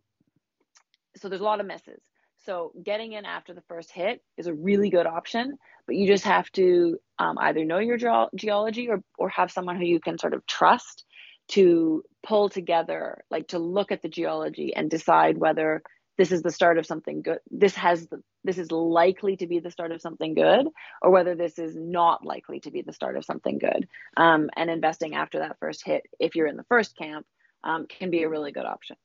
so 1.17 1.29
there's 1.29 1.41
a 1.41 1.45
lot 1.45 1.61
of 1.61 1.67
misses. 1.67 2.03
So 2.45 2.73
getting 2.83 3.13
in 3.13 3.25
after 3.25 3.53
the 3.53 3.63
first 3.63 3.91
hit 3.91 4.23
is 4.37 4.47
a 4.47 4.55
really 4.55 4.91
good 4.91 5.07
option, 5.07 5.59
but 5.87 5.97
you 5.97 6.07
just 6.07 6.25
have 6.25 6.51
to 6.53 6.99
um, 7.19 7.37
either 7.39 7.65
know 7.65 7.79
your 7.79 7.99
ge- 7.99 8.35
geology 8.35 8.89
or 8.89 9.03
or 9.19 9.29
have 9.29 9.51
someone 9.51 9.77
who 9.77 9.85
you 9.85 10.01
can 10.01 10.19
sort 10.19 10.35
of 10.35 10.47
trust 10.47 11.05
to 11.49 12.03
pull 12.23 12.49
together, 12.49 13.25
like 13.31 13.49
to 13.49 13.59
look 13.59 13.91
at 13.93 14.03
the 14.03 14.09
geology 14.09 14.73
and 14.75 14.89
decide 14.89 15.37
whether 15.37 15.83
this 16.21 16.33
is 16.33 16.43
the 16.43 16.51
start 16.51 16.77
of 16.77 16.85
something 16.85 17.23
good. 17.23 17.39
This 17.51 17.75
has 17.77 18.07
the, 18.09 18.23
this 18.45 18.59
is 18.59 18.71
likely 18.71 19.39
to 19.39 19.47
be 19.47 19.59
the 19.59 19.71
start 19.71 19.91
of 19.91 20.03
something 20.03 20.35
good 20.35 20.67
or 21.01 21.11
whether 21.11 21.35
this 21.35 21.59
is 21.59 21.75
not 21.75 22.27
likely 22.27 22.61
to 22.61 22.71
be 22.71 22.83
the 22.83 22.93
start 22.93 23.17
of 23.17 23.25
something 23.25 23.57
good. 23.57 23.89
Um, 24.19 24.51
and 24.55 24.69
investing 24.69 25.15
after 25.15 25.39
that 25.39 25.57
first 25.61 25.83
hit 25.83 26.03
if 26.19 26.37
you're 26.37 26.47
in 26.47 26.59
the 26.59 26.65
first 26.65 26.95
camp 26.95 27.25
um, 27.65 27.87
can 27.87 28.11
be 28.11 28.23
a 28.23 28.29
really 28.29 28.53
good 28.53 28.67
option. 28.67 28.97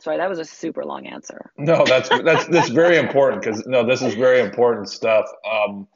Sorry 0.00 0.16
that 0.16 0.30
was 0.30 0.38
a 0.38 0.44
super 0.46 0.86
long 0.86 1.06
answer. 1.06 1.52
No 1.58 1.84
that's 1.84 2.08
that's 2.08 2.46
that's 2.46 2.70
very 2.70 2.96
important 2.96 3.42
because 3.42 3.66
no 3.66 3.84
this 3.84 4.00
is 4.00 4.14
very 4.14 4.40
important 4.40 4.88
stuff. 4.88 5.26
Um, 5.44 5.86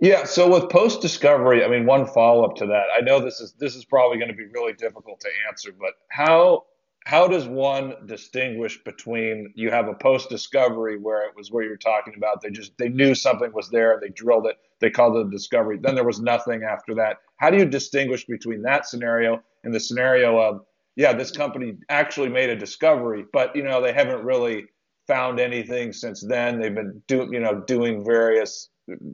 yeah 0.00 0.24
so 0.24 0.50
with 0.50 0.68
post 0.68 1.00
discovery 1.00 1.64
i 1.64 1.68
mean 1.68 1.86
one 1.86 2.06
follow 2.06 2.44
up 2.44 2.54
to 2.54 2.66
that 2.66 2.84
i 2.94 3.00
know 3.00 3.18
this 3.18 3.40
is 3.40 3.54
this 3.58 3.74
is 3.74 3.86
probably 3.86 4.18
going 4.18 4.28
to 4.28 4.36
be 4.36 4.44
really 4.52 4.74
difficult 4.74 5.18
to 5.18 5.28
answer 5.48 5.70
but 5.72 5.94
how 6.10 6.62
how 7.06 7.28
does 7.28 7.46
one 7.46 7.94
distinguish 8.06 8.82
between 8.82 9.52
you 9.54 9.70
have 9.70 9.86
a 9.86 9.94
post 9.94 10.28
discovery 10.28 10.98
where 10.98 11.24
it 11.24 11.36
was 11.36 11.52
where 11.52 11.62
you're 11.62 11.76
talking 11.76 12.14
about 12.16 12.40
they 12.40 12.50
just 12.50 12.76
they 12.78 12.88
knew 12.88 13.14
something 13.14 13.52
was 13.52 13.70
there 13.70 13.96
they 14.02 14.08
drilled 14.08 14.44
it 14.44 14.56
they 14.80 14.90
called 14.90 15.16
it 15.16 15.28
a 15.28 15.30
discovery 15.30 15.78
then 15.80 15.94
there 15.94 16.04
was 16.04 16.20
nothing 16.20 16.64
after 16.64 16.96
that. 16.96 17.18
How 17.36 17.48
do 17.48 17.58
you 17.58 17.64
distinguish 17.64 18.24
between 18.26 18.60
that 18.62 18.88
scenario 18.88 19.40
and 19.62 19.72
the 19.72 19.78
scenario 19.78 20.36
of 20.40 20.62
yeah 20.96 21.12
this 21.12 21.30
company 21.30 21.74
actually 21.90 22.28
made 22.28 22.50
a 22.50 22.56
discovery 22.56 23.24
but 23.32 23.54
you 23.54 23.62
know 23.62 23.80
they 23.80 23.92
haven't 23.92 24.24
really 24.24 24.64
found 25.06 25.38
anything 25.38 25.92
since 25.92 26.26
then. 26.26 26.58
They've 26.58 26.74
been 26.74 27.00
doing 27.06 27.32
you 27.32 27.38
know 27.38 27.62
doing 27.68 28.04
various 28.04 28.68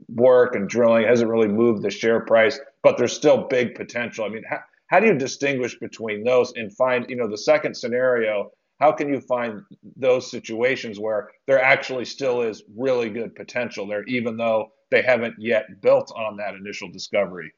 work 0.07 0.55
and 0.55 0.67
drilling 0.67 1.03
it 1.03 1.09
hasn't 1.09 1.29
really 1.29 1.47
moved 1.47 1.83
the 1.83 1.91
share 1.91 2.21
price 2.21 2.59
but 2.81 2.97
there's 2.97 3.13
still 3.13 3.47
big 3.47 3.75
potential. 3.75 4.25
I 4.25 4.29
mean 4.29 4.43
how, 4.49 4.61
how 4.93 4.99
do 4.99 5.07
you 5.07 5.15
distinguish 5.15 5.79
between 5.79 6.23
those 6.23 6.53
and 6.55 6.71
find, 6.71 7.09
you 7.09 7.15
know, 7.15 7.27
the 7.27 7.35
second 7.35 7.75
scenario? 7.75 8.51
How 8.79 8.91
can 8.91 9.11
you 9.11 9.21
find 9.21 9.63
those 9.95 10.29
situations 10.29 10.99
where 10.99 11.31
there 11.47 11.59
actually 11.59 12.05
still 12.05 12.43
is 12.43 12.61
really 12.77 13.09
good 13.09 13.33
potential 13.33 13.87
there, 13.87 14.03
even 14.03 14.37
though 14.37 14.67
they 14.91 15.01
haven't 15.01 15.33
yet 15.39 15.81
built 15.81 16.13
on 16.15 16.37
that 16.37 16.53
initial 16.53 16.91
discovery? 16.91 17.51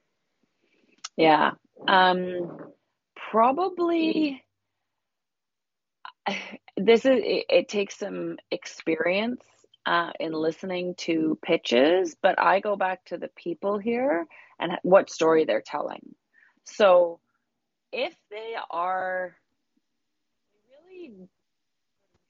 Yeah. 1.18 1.52
Um, 1.90 2.58
probably 3.30 4.42
this 6.78 7.02
is 7.02 7.20
it, 7.22 7.46
it 7.50 7.68
takes 7.68 8.00
some 8.00 8.38
experience 8.50 9.44
uh, 9.86 10.12
in 10.22 10.32
listening 10.32 10.96
to 11.00 11.38
pitches, 11.44 12.16
but 12.22 12.40
I 12.40 12.62
go 12.62 12.78
back 12.78 13.04
to 13.08 13.18
the 13.18 13.30
people 13.36 13.78
here 13.78 14.26
and 14.58 14.72
what 14.84 15.10
story 15.10 15.44
they're 15.44 15.60
telling. 15.60 16.16
So 16.64 17.20
if 17.96 18.14
they 18.30 18.56
are 18.70 19.36
really 20.70 21.16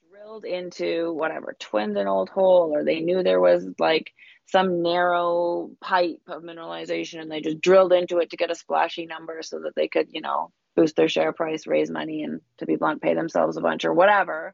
drilled 0.08 0.46
into 0.46 1.12
whatever, 1.14 1.56
twinned 1.60 1.98
an 1.98 2.08
old 2.08 2.30
hole, 2.30 2.72
or 2.74 2.84
they 2.84 3.00
knew 3.00 3.24
there 3.24 3.42
was 3.42 3.68
like 3.80 4.14
some 4.46 4.84
narrow 4.84 5.72
pipe 5.82 6.22
of 6.28 6.44
mineralization 6.44 7.20
and 7.20 7.32
they 7.32 7.42
just 7.42 7.62
drilled 7.62 7.94
into 7.94 8.20
it 8.20 8.30
to 8.30 8.38
get 8.38 8.52
a 8.52 8.56
splashy 8.56 9.08
number 9.08 9.42
so 9.42 9.60
that 9.62 9.74
they 9.76 9.88
could, 9.88 10.08
you 10.12 10.22
know, 10.22 10.52
boost 10.76 10.96
their 10.96 11.10
share 11.10 11.34
price, 11.34 11.66
raise 11.66 11.90
money, 11.90 12.22
and 12.22 12.42
to 12.60 12.68
be 12.68 12.76
blunt, 12.76 13.02
pay 13.02 13.16
themselves 13.16 13.58
a 13.58 13.62
bunch 13.62 13.86
or 13.86 13.94
whatever. 13.94 14.54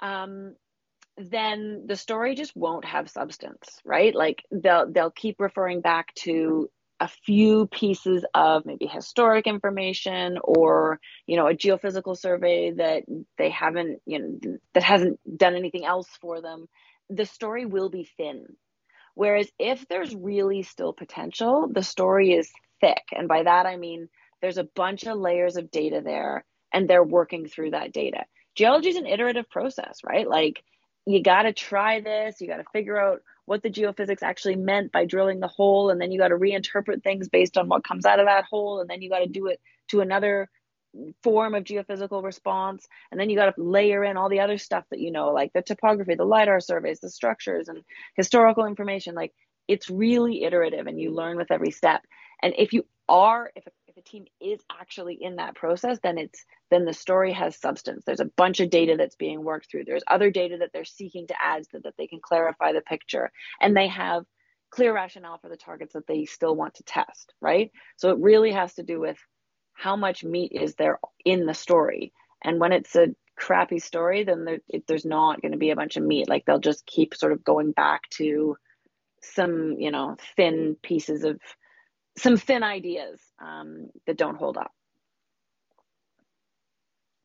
Um, 0.00 0.54
then 1.16 1.86
the 1.86 1.96
story 1.96 2.36
just 2.36 2.54
won't 2.56 2.84
have 2.84 3.10
substance, 3.10 3.80
right? 3.84 4.14
Like 4.14 4.44
they'll 4.52 4.90
they'll 4.90 5.10
keep 5.10 5.40
referring 5.40 5.80
back 5.80 6.14
to 6.20 6.68
a 7.00 7.08
few 7.08 7.66
pieces 7.66 8.24
of 8.34 8.64
maybe 8.64 8.86
historic 8.86 9.46
information 9.46 10.38
or 10.42 11.00
you 11.26 11.36
know 11.36 11.48
a 11.48 11.54
geophysical 11.54 12.16
survey 12.16 12.70
that 12.72 13.02
they 13.36 13.50
haven't 13.50 14.00
you 14.06 14.18
know 14.18 14.58
that 14.74 14.82
hasn't 14.82 15.18
done 15.36 15.54
anything 15.54 15.84
else 15.84 16.08
for 16.20 16.40
them 16.40 16.66
the 17.10 17.26
story 17.26 17.66
will 17.66 17.90
be 17.90 18.08
thin. 18.16 18.46
Whereas 19.14 19.48
if 19.58 19.86
there's 19.88 20.14
really 20.14 20.62
still 20.62 20.92
potential 20.92 21.68
the 21.70 21.82
story 21.82 22.32
is 22.32 22.50
thick. 22.80 23.02
And 23.12 23.28
by 23.28 23.42
that 23.42 23.66
i 23.66 23.76
mean 23.76 24.08
there's 24.40 24.58
a 24.58 24.68
bunch 24.76 25.04
of 25.04 25.18
layers 25.18 25.56
of 25.56 25.70
data 25.70 26.00
there 26.04 26.44
and 26.72 26.88
they're 26.88 27.04
working 27.04 27.46
through 27.46 27.70
that 27.70 27.92
data. 27.92 28.24
Geology 28.54 28.90
is 28.90 28.96
an 28.96 29.06
iterative 29.06 29.50
process 29.50 29.98
right? 30.04 30.28
Like 30.28 30.62
you 31.06 31.22
got 31.22 31.42
to 31.42 31.52
try 31.52 32.00
this 32.00 32.40
you 32.40 32.46
got 32.46 32.58
to 32.58 32.64
figure 32.72 33.00
out 33.00 33.20
what 33.46 33.62
the 33.62 33.70
geophysics 33.70 34.22
actually 34.22 34.56
meant 34.56 34.92
by 34.92 35.04
drilling 35.04 35.40
the 35.40 35.48
hole 35.48 35.90
and 35.90 36.00
then 36.00 36.10
you 36.10 36.18
got 36.18 36.28
to 36.28 36.36
reinterpret 36.36 37.02
things 37.02 37.28
based 37.28 37.56
on 37.58 37.68
what 37.68 37.84
comes 37.84 38.06
out 38.06 38.20
of 38.20 38.26
that 38.26 38.44
hole 38.44 38.80
and 38.80 38.88
then 38.88 39.02
you 39.02 39.10
got 39.10 39.18
to 39.18 39.26
do 39.26 39.46
it 39.46 39.60
to 39.88 40.00
another 40.00 40.48
form 41.22 41.54
of 41.54 41.64
geophysical 41.64 42.22
response 42.22 42.86
and 43.10 43.20
then 43.20 43.28
you 43.28 43.36
got 43.36 43.54
to 43.54 43.62
layer 43.62 44.04
in 44.04 44.16
all 44.16 44.28
the 44.28 44.40
other 44.40 44.58
stuff 44.58 44.84
that 44.90 45.00
you 45.00 45.10
know 45.10 45.32
like 45.32 45.52
the 45.52 45.62
topography 45.62 46.14
the 46.14 46.24
lidar 46.24 46.60
surveys 46.60 47.00
the 47.00 47.10
structures 47.10 47.68
and 47.68 47.82
historical 48.16 48.66
information. 48.66 49.14
Like 49.14 49.32
it's 49.68 49.90
really 49.90 50.44
iterative 50.44 50.86
and 50.86 51.00
you 51.00 51.10
learn 51.10 51.36
with 51.36 51.50
every 51.50 51.70
step. 51.70 52.02
And 52.42 52.54
if 52.56 52.72
you 52.72 52.86
are 53.08 53.50
if 53.54 53.66
a 53.66 53.83
team 54.04 54.26
is 54.40 54.60
actually 54.80 55.18
in 55.20 55.36
that 55.36 55.54
process, 55.54 55.98
then 56.02 56.18
it's 56.18 56.44
then 56.70 56.84
the 56.84 56.92
story 56.92 57.32
has 57.32 57.56
substance. 57.56 58.04
There's 58.04 58.20
a 58.20 58.30
bunch 58.36 58.60
of 58.60 58.70
data 58.70 58.96
that's 58.96 59.16
being 59.16 59.44
worked 59.44 59.70
through. 59.70 59.84
There's 59.84 60.02
other 60.06 60.30
data 60.30 60.58
that 60.58 60.70
they're 60.72 60.84
seeking 60.84 61.26
to 61.28 61.34
add 61.40 61.64
so 61.70 61.78
that 61.84 61.94
they 61.98 62.06
can 62.06 62.20
clarify 62.20 62.72
the 62.72 62.80
picture. 62.80 63.30
And 63.60 63.76
they 63.76 63.88
have 63.88 64.24
clear 64.70 64.92
rationale 64.94 65.38
for 65.38 65.48
the 65.48 65.56
targets 65.56 65.92
that 65.92 66.06
they 66.06 66.24
still 66.24 66.56
want 66.56 66.74
to 66.74 66.82
test, 66.82 67.32
right? 67.40 67.70
So 67.96 68.10
it 68.10 68.18
really 68.18 68.52
has 68.52 68.74
to 68.74 68.82
do 68.82 69.00
with 69.00 69.18
how 69.72 69.96
much 69.96 70.24
meat 70.24 70.52
is 70.52 70.74
there 70.74 70.98
in 71.24 71.46
the 71.46 71.54
story. 71.54 72.12
And 72.42 72.58
when 72.58 72.72
it's 72.72 72.96
a 72.96 73.14
crappy 73.36 73.78
story, 73.78 74.24
then 74.24 74.44
there, 74.44 74.58
it, 74.68 74.84
there's 74.86 75.04
not 75.04 75.40
going 75.42 75.52
to 75.52 75.58
be 75.58 75.70
a 75.70 75.76
bunch 75.76 75.96
of 75.96 76.02
meat. 76.02 76.28
Like 76.28 76.44
they'll 76.44 76.58
just 76.58 76.86
keep 76.86 77.14
sort 77.14 77.32
of 77.32 77.44
going 77.44 77.72
back 77.72 78.08
to 78.16 78.56
some, 79.22 79.76
you 79.78 79.90
know, 79.90 80.16
thin 80.36 80.76
pieces 80.82 81.24
of 81.24 81.40
some 82.16 82.36
thin 82.36 82.62
ideas 82.62 83.20
um, 83.40 83.88
that 84.06 84.16
don't 84.16 84.36
hold 84.36 84.56
up. 84.56 84.72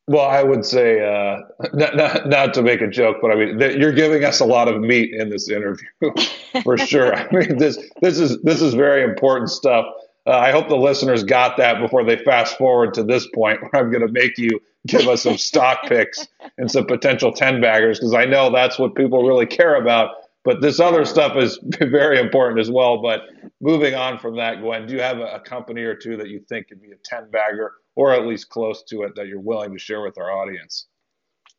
Well, 0.09 0.27
I 0.27 0.41
would 0.41 0.65
say, 0.65 1.05
uh, 1.05 1.41
not, 1.71 1.95
not, 1.95 2.27
not, 2.27 2.53
to 2.55 2.63
make 2.63 2.81
a 2.81 2.87
joke, 2.87 3.17
but 3.21 3.29
I 3.29 3.35
mean, 3.35 3.59
th- 3.59 3.77
you're 3.77 3.91
giving 3.91 4.23
us 4.23 4.39
a 4.39 4.45
lot 4.45 4.67
of 4.67 4.81
meat 4.81 5.13
in 5.13 5.29
this 5.29 5.49
interview, 5.49 5.87
for 6.63 6.79
sure. 6.79 7.13
I 7.13 7.31
mean, 7.31 7.59
this 7.59 7.77
this 8.01 8.17
is 8.17 8.41
this 8.41 8.59
is 8.59 8.73
very 8.73 9.03
important 9.03 9.51
stuff. 9.51 9.85
Uh, 10.25 10.31
I 10.31 10.51
hope 10.51 10.67
the 10.67 10.77
listeners 10.77 11.23
got 11.23 11.57
that 11.57 11.79
before 11.79 12.03
they 12.03 12.17
fast 12.17 12.57
forward 12.57 12.95
to 12.95 13.03
this 13.03 13.27
point, 13.35 13.61
where 13.61 13.83
I'm 13.83 13.91
going 13.91 14.05
to 14.05 14.11
make 14.11 14.39
you 14.39 14.59
give 14.87 15.07
us 15.07 15.21
some 15.21 15.37
stock 15.37 15.83
picks 15.83 16.27
and 16.57 16.71
some 16.71 16.87
potential 16.87 17.31
ten 17.31 17.61
baggers, 17.61 17.99
because 17.99 18.15
I 18.15 18.25
know 18.25 18.51
that's 18.51 18.79
what 18.79 18.95
people 18.95 19.27
really 19.27 19.45
care 19.45 19.75
about. 19.75 20.15
But 20.45 20.61
this 20.61 20.79
other 20.79 21.05
stuff 21.05 21.35
is 21.35 21.59
very 21.79 22.19
important 22.19 22.59
as 22.59 22.71
well. 22.71 23.01
But 23.01 23.21
moving 23.61 23.95
on 23.95 24.19
from 24.19 24.37
that, 24.37 24.61
Gwen, 24.61 24.87
do 24.87 24.93
you 24.93 25.01
have 25.01 25.19
a, 25.19 25.39
company 25.39 25.81
or 25.81 25.95
two 25.95 26.17
that 26.17 26.29
you 26.29 26.39
think 26.47 26.69
could 26.69 26.81
be 26.81 26.91
a 26.91 26.95
10 27.03 27.29
bagger 27.31 27.73
or 27.95 28.13
at 28.13 28.25
least 28.25 28.49
close 28.49 28.83
to 28.83 29.03
it 29.03 29.15
that 29.15 29.27
you're 29.27 29.39
willing 29.39 29.73
to 29.73 29.79
share 29.79 30.01
with 30.01 30.17
our 30.17 30.31
audience? 30.31 30.87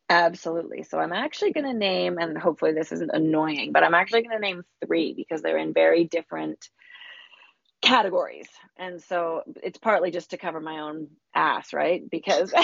Absolutely. 0.09 0.83
So 0.83 0.99
I'm 0.99 1.13
actually 1.13 1.53
going 1.53 1.65
to 1.65 1.73
name, 1.73 2.17
and 2.17 2.37
hopefully 2.37 2.73
this 2.73 2.91
isn't 2.91 3.11
annoying, 3.13 3.71
but 3.71 3.83
I'm 3.83 3.93
actually 3.93 4.23
going 4.23 4.35
to 4.35 4.41
name 4.41 4.63
three 4.85 5.13
because 5.13 5.41
they're 5.41 5.57
in 5.57 5.73
very 5.73 6.03
different 6.03 6.67
categories. 7.81 8.47
And 8.77 9.01
so 9.01 9.43
it's 9.63 9.77
partly 9.77 10.11
just 10.11 10.31
to 10.31 10.37
cover 10.37 10.59
my 10.59 10.79
own 10.79 11.07
ass, 11.33 11.73
right? 11.73 12.03
Because 12.09 12.53
uh, 12.57 12.63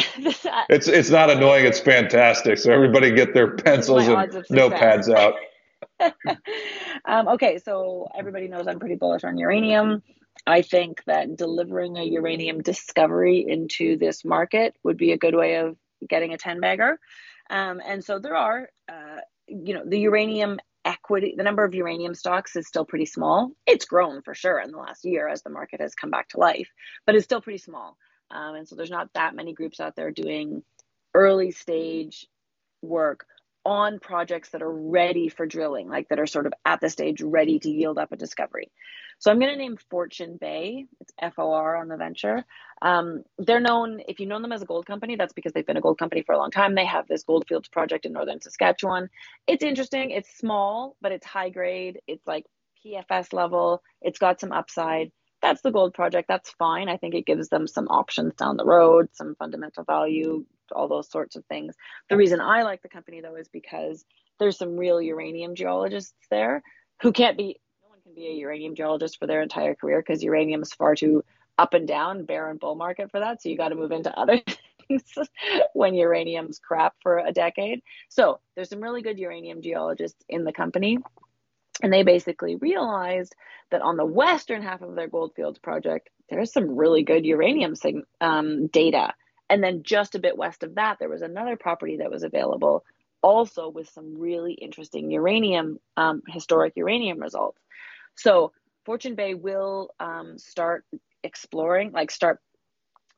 it's 0.70 0.88
it's 0.88 1.10
not 1.10 1.30
annoying, 1.30 1.66
it's 1.66 1.80
fantastic. 1.80 2.58
So 2.58 2.72
everybody 2.72 3.12
get 3.12 3.34
their 3.34 3.56
pencils 3.56 4.08
and 4.08 4.18
notepads 4.50 5.14
out. 5.14 5.36
um, 7.06 7.28
okay, 7.30 7.60
so 7.60 8.08
everybody 8.18 8.48
knows 8.48 8.68
I'm 8.68 8.80
pretty 8.80 8.96
bullish 8.96 9.24
on 9.24 9.38
uranium. 9.38 10.04
I 10.46 10.62
think 10.62 11.04
that 11.06 11.36
delivering 11.36 11.98
a 11.98 12.04
uranium 12.04 12.62
discovery 12.62 13.46
into 13.48 13.98
this 13.98 14.24
market 14.24 14.76
would 14.84 14.98
be 14.98 15.12
a 15.12 15.18
good 15.18 15.36
way 15.36 15.56
of 15.56 15.76
getting 16.08 16.34
a 16.34 16.38
10 16.38 16.60
bagger. 16.60 17.00
Um, 17.50 17.82
and 17.86 18.04
so 18.04 18.20
there 18.20 18.36
are, 18.36 18.70
uh, 18.90 19.22
you 19.48 19.74
know, 19.74 19.84
the 19.86 20.00
uranium 20.00 20.60
equity, 20.86 21.34
the 21.36 21.44
number 21.44 21.63
of 21.63 21.74
uranium 21.74 22.16
stocks 22.16 22.56
is 22.56 22.68
still 22.68 22.86
pretty 22.86 23.06
small. 23.06 23.52
It's 23.66 23.86
grown 23.86 24.22
for 24.22 24.34
sure 24.34 24.60
in 24.60 24.72
the 24.72 24.78
last 24.78 25.06
year 25.06 25.28
as 25.28 25.42
the 25.44 25.50
market 25.50 25.82
has 25.82 25.96
come 25.96 26.12
back 26.12 26.30
to 26.30 26.40
life, 26.40 26.70
but 27.06 27.16
it's 27.16 27.26
still 27.26 27.42
pretty 27.42 27.60
small. 27.60 27.98
Um, 28.32 28.56
and 28.56 28.68
so 28.68 28.76
there's 28.76 28.92
not 28.92 29.13
that 29.13 29.36
many 29.36 29.54
groups 29.54 29.80
out 29.80 29.96
there 29.96 30.12
doing 30.12 30.63
early 31.13 31.52
stage 31.52 32.28
work 32.82 33.26
on 33.68 34.00
projects 34.00 34.52
that 34.52 34.62
are 34.64 34.72
ready 34.72 35.28
for 35.28 35.46
drilling, 35.46 35.90
like 35.90 36.08
that 36.08 36.20
are 36.20 36.26
sort 36.26 36.48
of 36.48 36.54
at 36.66 36.80
the 36.80 36.90
stage 36.90 37.22
ready 37.22 37.60
to 37.60 37.70
yield 37.70 37.98
up 37.98 38.14
a 38.14 38.16
discovery. 38.16 38.72
So 39.20 39.30
I'm 39.30 39.40
going 39.40 39.52
to 39.52 39.58
name 39.58 39.78
Fortune 39.90 40.38
Bay. 40.40 40.86
It's 41.02 41.12
F 41.20 41.34
O 41.38 41.52
R 41.52 41.76
on 41.76 41.90
the 41.90 41.98
venture. 41.98 42.46
Um, 42.82 43.24
they're 43.38 43.60
known, 43.60 44.00
if 44.08 44.22
you 44.22 44.26
know 44.26 44.42
them 44.42 44.54
as 44.54 44.62
a 44.62 44.66
gold 44.66 44.86
company, 44.86 45.18
that's 45.18 45.34
because 45.34 45.52
they've 45.52 45.66
been 45.68 45.76
a 45.76 45.82
gold 45.82 46.00
company 46.00 46.22
for 46.24 46.34
a 46.34 46.38
long 46.38 46.50
time. 46.50 46.76
They 46.76 46.86
have 46.86 47.08
this 47.08 47.24
Goldfields 47.24 47.68
project 47.68 48.06
in 48.06 48.14
northern 48.14 48.40
Saskatchewan. 48.40 49.10
It's 49.48 49.64
interesting. 49.64 50.12
It's 50.12 50.38
small, 50.38 50.96
but 51.02 51.12
it's 51.12 51.26
high 51.26 51.50
grade. 51.50 52.00
It's 52.08 52.26
like 52.26 52.46
PFS 52.86 53.34
level. 53.34 53.84
It's 54.02 54.20
got 54.20 54.40
some 54.40 54.54
upside. 54.54 55.12
That's 55.42 55.62
the 55.62 55.72
gold 55.72 55.94
project. 55.94 56.30
That's 56.30 56.52
fine. 56.52 56.88
I 56.88 56.96
think 56.96 57.16
it 57.16 57.26
gives 57.26 57.50
them 57.50 57.68
some 57.68 57.88
options 57.90 58.34
down 58.36 58.56
the 58.56 58.66
road, 58.66 59.10
some 59.14 59.36
fundamental 59.36 59.84
value, 59.84 60.46
all 60.72 60.88
those 60.88 61.10
sorts 61.10 61.36
of 61.36 61.46
things. 61.46 61.76
The 62.10 62.18
reason 62.18 62.42
I 62.42 62.64
like 62.64 62.82
the 62.82 62.90
company 62.90 63.22
though 63.22 63.36
is 63.36 63.48
because 63.48 64.06
there's 64.40 64.58
some 64.58 64.78
real 64.78 65.02
uranium 65.02 65.56
geologists 65.56 66.16
there 66.30 66.62
who 67.02 67.12
can't 67.12 67.38
be 67.38 67.60
no 67.84 67.90
one 67.90 68.00
can 68.02 68.14
be 68.14 68.28
a 68.28 68.34
uranium 68.34 68.76
geologist 68.76 69.18
for 69.20 69.28
their 69.28 69.42
entire 69.42 69.76
career 69.76 70.04
because 70.06 70.24
uranium 70.24 70.62
is 70.62 70.74
far 70.74 70.96
too 70.96 71.24
up 71.58 71.74
and 71.74 71.88
down, 71.88 72.26
bear 72.26 72.50
and 72.50 72.60
bull 72.60 72.76
market 72.76 73.12
for 73.12 73.20
that. 73.20 73.42
So 73.42 73.50
you 73.50 73.58
got 73.58 73.70
to 73.70 73.76
move 73.76 73.92
into 73.92 74.18
other 74.18 74.40
things 74.88 75.04
when 75.74 75.96
uranium's 75.96 76.60
crap 76.60 76.94
for 77.02 77.20
a 77.20 77.32
decade. 77.32 77.82
So 78.10 78.40
there's 78.56 78.70
some 78.70 78.82
really 78.82 79.02
good 79.02 79.20
uranium 79.20 79.62
geologists 79.62 80.24
in 80.30 80.44
the 80.44 80.54
company. 80.54 81.00
And 81.84 81.94
they 81.94 82.04
basically 82.04 82.56
realized 82.56 83.36
that 83.70 83.82
on 83.82 83.98
the 83.98 84.06
western 84.06 84.64
half 84.64 84.82
of 84.82 84.96
their 84.96 85.08
Goldfields 85.08 85.60
project, 85.60 86.10
there's 86.30 86.52
some 86.52 86.76
really 86.76 87.04
good 87.04 87.26
uranium 87.26 87.76
um, 88.20 88.68
data 88.68 89.14
and 89.50 89.64
then 89.64 89.84
just 89.84 90.16
a 90.16 90.20
bit 90.20 90.38
west 90.38 90.64
of 90.64 90.76
that, 90.76 91.00
there 91.00 91.10
was 91.10 91.22
another 91.22 91.56
property 91.56 91.98
that 91.98 92.12
was 92.12 92.24
available, 92.24 92.84
also 93.22 93.70
with 93.70 93.90
some 93.90 94.20
really 94.20 94.54
interesting 94.54 95.12
uranium, 95.12 95.80
um, 95.96 96.22
historic 96.28 96.74
uranium 96.76 97.20
results. 97.20 97.62
So 98.16 98.52
Fortune 98.86 99.16
Bay 99.16 99.34
will 99.34 99.90
um, 100.00 100.38
start 100.38 100.86
exploring, 101.24 101.92
like 101.92 102.12
start 102.12 102.40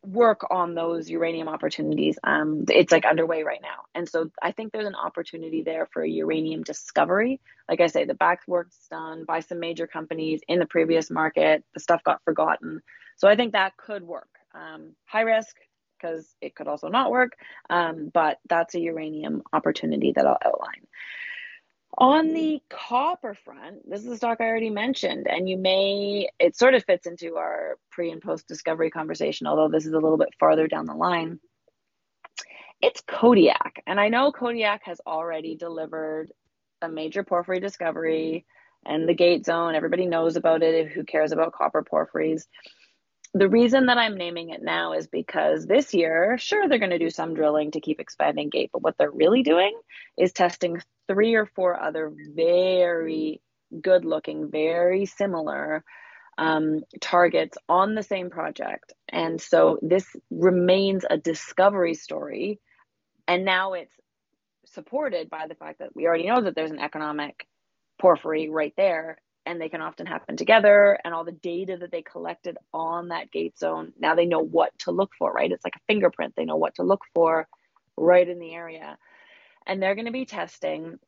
work 0.02 0.48
on 0.50 0.76
those 0.76 1.10
uranium 1.10 1.50
opportunities. 1.50 2.18
Um, 2.24 2.65
it's 2.70 2.92
like 2.92 3.06
underway 3.06 3.44
right 3.44 3.62
now. 3.62 3.84
And 3.94 4.08
so 4.08 4.32
I 4.42 4.52
think 4.52 4.72
there's 4.72 4.88
an 4.88 4.96
opportunity 4.96 5.62
there 5.62 5.88
for 5.92 6.02
a 6.02 6.10
uranium 6.10 6.63
discovery. 6.63 7.42
Like 7.68 7.82
I 7.82 7.88
say, 7.88 8.06
the 8.06 8.13
back 8.13 8.42
work's 8.48 8.88
done 8.89 9.26
by 9.26 9.42
some 9.42 9.60
major 9.60 9.88
companies 9.88 10.42
in 10.48 10.60
the 10.60 10.65
previous 10.65 11.12
market. 11.12 11.65
The 11.74 11.82
stuff 11.82 12.04
got 12.04 12.24
forgotten. 12.24 12.82
So 13.18 13.28
I 13.28 13.36
think 13.36 13.54
that 13.54 13.76
could 13.76 14.04
work. 14.04 14.30
Um, 14.56 14.96
high 15.06 15.22
risk, 15.22 15.56
because 16.00 16.34
it 16.42 16.56
could 16.56 16.68
also 16.68 16.88
not 16.88 17.12
work. 17.12 17.34
Um, 17.70 18.10
but 18.14 18.40
that's 18.48 18.76
a 18.76 18.80
uranium 18.80 19.44
opportunity 19.52 20.14
that 20.16 20.26
I'll 20.26 20.38
outline. 20.44 20.88
On 21.98 22.34
the 22.34 22.62
copper 22.70 23.34
front, 23.34 23.90
this 23.90 24.02
is 24.02 24.08
a 24.08 24.18
stock 24.18 24.38
I 24.40 24.46
already 24.46 24.70
mentioned, 24.70 25.28
and 25.28 25.50
you 25.50 25.58
may, 25.58 26.30
it 26.40 26.56
sort 26.56 26.76
of 26.76 26.86
fits 26.86 27.08
into 27.08 27.36
our 27.36 27.78
pre 27.92 28.12
and 28.12 28.22
post 28.22 28.48
discovery 28.48 28.90
conversation, 28.90 29.48
although 29.48 29.68
this 29.68 29.86
is 29.86 29.94
a 29.94 30.00
little 30.00 30.18
bit 30.18 30.34
farther 30.40 30.68
down 30.68 30.86
the 30.86 30.94
line. 30.94 31.40
It's 32.82 33.02
Kodiak. 33.02 33.84
And 33.86 34.00
I 34.00 34.08
know 34.10 34.32
Kodiak 34.32 34.84
has 34.86 35.02
already 35.06 35.56
delivered 35.56 36.32
a 36.82 36.88
major 36.88 37.24
porphyry 37.24 37.60
discovery 37.60 38.46
and 38.86 39.10
the 39.10 39.14
gate 39.14 39.46
zone. 39.46 39.76
Everybody 39.76 40.06
knows 40.06 40.38
about 40.38 40.64
it. 40.64 40.88
Who 40.88 41.04
cares 41.04 41.34
about 41.34 41.54
copper 41.54 41.84
porphyries? 41.84 42.48
The 43.34 43.50
reason 43.50 43.86
that 43.86 43.98
I'm 43.98 44.18
naming 44.18 44.50
it 44.50 44.63
now 44.63 44.94
is 44.94 45.08
because 45.08 45.65
this 45.65 45.94
year, 45.94 46.38
sure, 46.39 46.68
they're 46.68 46.80
going 46.80 46.89
to 46.89 47.00
do 47.00 47.12
some 47.12 47.36
drilling 47.36 47.72
to 47.72 47.82
keep 47.82 48.00
expanding 48.00 48.50
gate, 48.50 48.72
but 48.74 48.82
what 48.82 48.96
they're 48.98 49.12
really 49.12 49.44
doing 49.44 49.80
is 50.18 50.34
testing 50.34 50.82
three 51.08 51.36
or 51.36 51.46
four 51.46 51.80
other 51.82 52.12
very 52.34 53.42
good 53.82 54.04
looking, 54.04 54.50
very 54.50 55.06
similar 55.06 55.84
um, 56.39 56.82
targets 57.02 57.58
on 57.68 57.94
the 57.94 58.02
same 58.02 58.32
project. 58.32 58.94
And 59.10 59.39
so 59.39 59.78
this 59.82 60.08
remains 60.32 61.06
a 61.08 61.18
discovery 61.18 61.94
story. 61.94 62.60
And 63.28 63.46
now 63.46 63.74
it's 63.74 63.94
supported 64.65 65.30
by 65.30 65.46
the 65.48 65.56
fact 65.56 65.80
that 65.80 65.96
we 65.96 66.08
already 66.08 66.28
know 66.28 66.42
that 66.42 66.56
there's 66.56 66.72
an 66.72 66.80
economic 66.80 67.46
porphyry 68.00 68.50
right 68.50 68.74
there 68.78 69.18
and 69.50 69.60
they 69.60 69.68
can 69.68 69.82
often 69.82 70.06
happen 70.06 70.38
together 70.38 71.00
and 71.04 71.14
all 71.14 71.24
the 71.24 71.32
data 71.32 71.76
that 71.78 71.92
they 71.92 72.04
collected 72.04 72.56
on 72.72 73.08
that 73.08 73.32
gate 73.32 73.58
zone 73.58 73.92
now 74.00 74.14
they 74.14 74.26
know 74.26 74.40
what 74.40 74.78
to 74.78 74.92
look 74.92 75.12
for 75.18 75.32
right 75.34 75.52
it's 75.52 75.66
like 75.66 75.76
a 75.76 75.86
fingerprint 75.88 76.36
they 76.36 76.46
know 76.46 76.56
what 76.56 76.76
to 76.76 76.84
look 76.84 77.02
for 77.16 77.48
right 77.98 78.30
in 78.30 78.40
the 78.40 78.54
area 78.54 78.98
and 79.66 79.82
they're 79.82 79.96
going 79.96 80.06
to 80.06 80.12
be 80.12 80.26
testing 80.26 81.00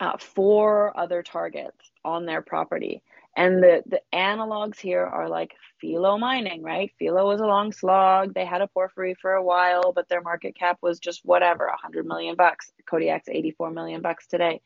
uh, 0.00 0.16
four 0.16 0.98
other 0.98 1.22
targets 1.22 1.90
on 2.02 2.24
their 2.24 2.40
property 2.40 3.02
and 3.36 3.62
the 3.62 3.82
the 3.86 4.00
analogs 4.12 4.80
here 4.80 5.04
are 5.04 5.28
like 5.28 5.54
Filo 5.80 6.18
Mining, 6.18 6.62
right? 6.62 6.90
Filo 6.98 7.28
was 7.28 7.40
a 7.40 7.46
long 7.46 7.72
slog. 7.72 8.34
They 8.34 8.44
had 8.44 8.60
a 8.60 8.66
porphyry 8.66 9.14
for 9.14 9.34
a 9.34 9.42
while, 9.42 9.92
but 9.92 10.08
their 10.08 10.20
market 10.20 10.56
cap 10.56 10.78
was 10.82 10.98
just 10.98 11.24
whatever, 11.24 11.66
100 11.68 12.06
million 12.06 12.34
bucks. 12.34 12.72
Kodiak's 12.86 13.28
84 13.28 13.70
million 13.70 14.02
bucks 14.02 14.26
today. 14.26 14.60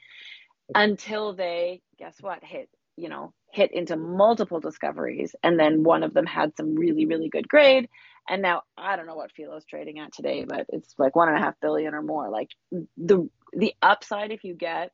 Until 0.74 1.34
they, 1.34 1.82
guess 1.98 2.16
what, 2.20 2.42
hit, 2.42 2.70
you 2.96 3.08
know, 3.08 3.32
hit 3.52 3.72
into 3.72 3.96
multiple 3.96 4.60
discoveries. 4.60 5.34
And 5.42 5.58
then 5.58 5.82
one 5.82 6.02
of 6.02 6.14
them 6.14 6.26
had 6.26 6.56
some 6.56 6.74
really, 6.74 7.06
really 7.06 7.28
good 7.28 7.48
grade. 7.48 7.88
And 8.28 8.42
now 8.42 8.62
I 8.76 8.96
don't 8.96 9.06
know 9.06 9.14
what 9.16 9.32
Filo's 9.32 9.64
trading 9.64 9.98
at 9.98 10.12
today, 10.12 10.44
but 10.46 10.66
it's 10.70 10.94
like 10.98 11.14
one 11.14 11.28
and 11.28 11.36
a 11.36 11.40
half 11.40 11.54
billion 11.60 11.94
or 11.94 12.02
more. 12.02 12.30
Like 12.30 12.50
the 12.96 13.28
the 13.52 13.74
upside 13.82 14.32
if 14.32 14.44
you 14.44 14.54
get 14.54 14.90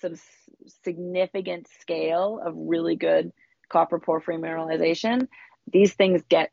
some 0.00 0.14
significant 0.84 1.68
scale 1.80 2.40
of 2.44 2.54
really 2.56 2.96
good 2.96 3.32
copper 3.70 3.98
porphyry 3.98 4.36
mineralization, 4.36 5.26
these 5.72 5.94
things 5.94 6.22
get 6.28 6.50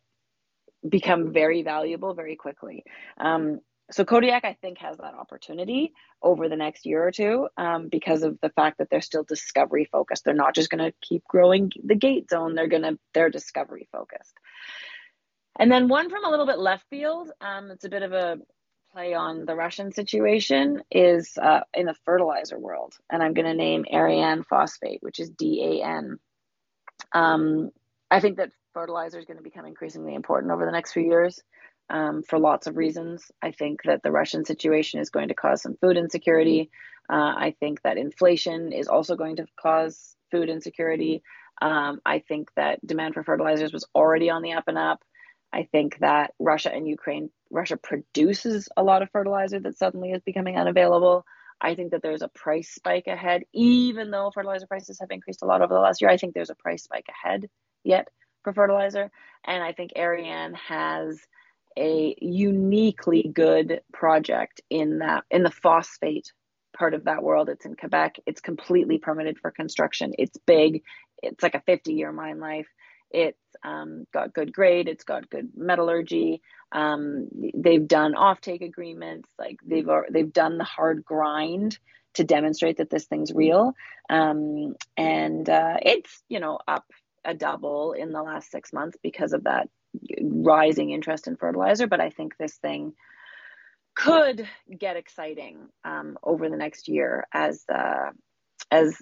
become 0.88 1.34
very 1.34 1.62
valuable 1.62 2.14
very 2.14 2.36
quickly. 2.36 2.84
Um, 3.20 3.60
so 3.92 4.06
Kodiak, 4.06 4.46
I 4.46 4.54
think, 4.54 4.78
has 4.80 4.98
that 4.98 5.14
opportunity 5.14 5.94
over 6.22 6.48
the 6.48 6.56
next 6.56 6.86
year 6.86 7.06
or 7.06 7.12
two 7.12 7.50
um, 7.58 7.90
because 7.90 8.24
of 8.24 8.40
the 8.42 8.50
fact 8.50 8.78
that 8.78 8.90
they're 8.90 9.02
still 9.02 9.24
discovery 9.24 9.86
focused. 9.86 10.24
They're 10.24 10.34
not 10.34 10.56
just 10.56 10.70
going 10.70 10.84
to 10.84 10.94
keep 11.02 11.24
growing 11.28 11.72
the 11.84 11.96
gate 11.96 12.30
zone. 12.30 12.56
They're 12.56 12.68
going 12.68 12.84
to 12.84 12.98
they're 13.14 13.30
discovery 13.30 13.88
focused. 13.92 14.34
And 15.60 15.72
then 15.72 15.90
one 15.90 16.10
from 16.10 16.26
a 16.26 16.30
little 16.30 16.46
bit 16.46 16.60
left 16.60 16.86
field. 16.90 17.32
Um, 17.42 17.72
it's 17.72 17.84
a 17.84 17.90
bit 17.90 18.04
of 18.04 18.14
a 18.14 18.38
play 18.94 19.14
on 19.14 19.46
the 19.46 19.56
Russian 19.56 19.92
situation 19.92 20.82
is 20.92 21.38
uh, 21.42 21.62
in 21.74 21.86
the 21.86 21.96
fertilizer 22.06 22.60
world, 22.60 22.94
and 23.10 23.22
I'm 23.22 23.34
going 23.34 23.46
to 23.46 23.54
name 23.54 23.86
Arianne 23.92 24.46
phosphate, 24.46 25.02
which 25.02 25.20
is 25.20 25.30
DAN. 25.30 26.18
Um, 27.14 27.72
I 28.10 28.20
think 28.20 28.38
that 28.38 28.52
fertilizer 28.74 29.20
is 29.20 29.26
going 29.26 29.38
to 29.38 29.44
become 29.44 29.66
increasingly 29.66 30.16
important 30.16 30.52
over 30.52 30.66
the 30.66 30.72
next 30.72 30.94
few 30.94 31.04
years 31.04 31.42
um, 31.92 32.24
for 32.24 32.40
lots 32.40 32.68
of 32.68 32.78
reasons. 32.78 33.30
I 33.42 33.52
think 33.52 33.84
that 33.84 34.02
the 34.02 34.12
Russian 34.12 34.46
situation 34.46 35.00
is 35.00 35.10
going 35.10 35.28
to 35.28 35.36
cause 35.36 35.62
some 35.62 35.76
food 35.76 35.98
insecurity. 35.98 36.72
Uh, 37.10 37.34
I 37.36 37.56
think 37.60 37.82
that 37.84 37.98
inflation 37.98 38.72
is 38.72 38.88
also 38.88 39.16
going 39.16 39.36
to 39.36 39.46
cause 39.62 40.16
food 40.32 40.50
insecurity. 40.50 41.22
Um, 41.62 42.00
I 42.06 42.20
think 42.20 42.50
that 42.56 42.86
demand 42.86 43.14
for 43.14 43.24
fertilizers 43.24 43.74
was 43.74 43.86
already 43.94 44.30
on 44.30 44.42
the 44.42 44.54
up 44.54 44.64
and 44.68 44.78
up. 44.78 45.04
I 45.54 45.68
think 45.70 46.00
that 46.00 46.32
Russia 46.40 46.74
and 46.74 46.88
Ukraine, 46.88 47.30
Russia 47.50 47.76
produces 47.76 48.70
a 48.78 48.84
lot 48.84 49.02
of 49.02 49.12
fertilizer 49.12 49.60
that 49.60 49.78
suddenly 49.78 50.12
is 50.12 50.22
becoming 50.22 50.58
unavailable. 50.58 51.26
I 51.60 51.76
think 51.76 51.92
that 51.92 52.02
there's 52.02 52.22
a 52.22 52.30
price 52.30 52.70
spike 52.70 53.08
ahead, 53.08 53.44
even 53.54 54.12
though 54.12 54.32
fertilizer 54.34 54.66
prices 54.66 54.98
have 55.02 55.12
increased 55.12 55.42
a 55.42 55.46
lot 55.46 55.62
over 55.62 55.74
the 55.74 55.82
last 55.82 56.02
year. 56.02 56.10
I 56.10 56.16
think 56.16 56.34
there's 56.34 56.50
a 56.50 56.56
price 56.56 56.84
spike 56.84 57.08
ahead 57.10 57.50
yet 57.84 58.08
for 58.44 58.54
fertilizer. 58.54 59.12
And 59.46 59.62
I 59.62 59.74
think 59.74 59.92
Arianne 59.98 60.56
has 60.56 61.20
a 61.78 62.16
uniquely 62.20 63.30
good 63.34 63.82
project 63.94 64.62
in 64.70 65.00
that 65.00 65.24
in 65.32 65.44
the 65.44 65.52
phosphate 65.52 66.32
part 66.78 66.94
of 66.94 67.06
that 67.06 67.24
world. 67.24 67.50
It's 67.50 67.66
in 67.66 67.76
Quebec. 67.76 68.18
It's 68.26 68.42
completely 68.42 68.98
permitted 68.98 69.38
for 69.40 69.52
construction. 69.52 70.14
It's 70.18 70.38
big. 70.46 70.84
It's 71.22 71.44
like 71.44 71.56
a 71.56 71.62
50 71.62 71.94
year 71.94 72.12
mine 72.12 72.40
life. 72.40 72.68
It's 73.10 73.38
um, 73.64 74.06
got 74.14 74.34
good 74.34 74.54
grade. 74.54 74.88
It's 74.88 75.04
got 75.04 75.30
good 75.30 75.50
metallurgy. 75.56 76.42
Um, 76.72 77.28
they've 77.54 77.88
done 77.88 78.14
offtake 78.14 78.62
agreements. 78.62 79.30
Like 79.38 79.58
they've 79.66 79.88
they've 80.10 80.32
done 80.32 80.58
the 80.58 80.64
hard 80.64 81.04
grind 81.04 81.78
to 82.14 82.24
demonstrate 82.24 82.78
that 82.78 82.90
this 82.90 83.06
thing's 83.06 83.34
real. 83.34 83.74
Um, 84.10 84.76
and 84.98 85.50
uh, 85.50 85.78
it's 85.82 86.24
you 86.30 86.40
know 86.40 86.60
up 86.68 86.86
a 87.26 87.34
double 87.34 87.94
in 87.94 88.12
the 88.12 88.22
last 88.22 88.52
six 88.52 88.74
months 88.74 88.98
because 89.02 89.34
of 89.34 89.44
that 89.44 89.70
rising 90.22 90.92
interest 90.92 91.28
in 91.28 91.36
fertilizer. 91.36 91.88
But 91.88 92.02
I 92.02 92.10
think 92.10 92.38
this 92.38 92.56
thing 92.56 92.94
could 93.96 94.48
get 94.80 94.96
exciting 94.96 95.68
um, 95.84 96.18
over 96.24 96.50
the 96.50 96.58
next 96.58 96.88
year 96.88 97.28
as 97.34 97.64
uh, 97.74 98.12
as 98.70 99.02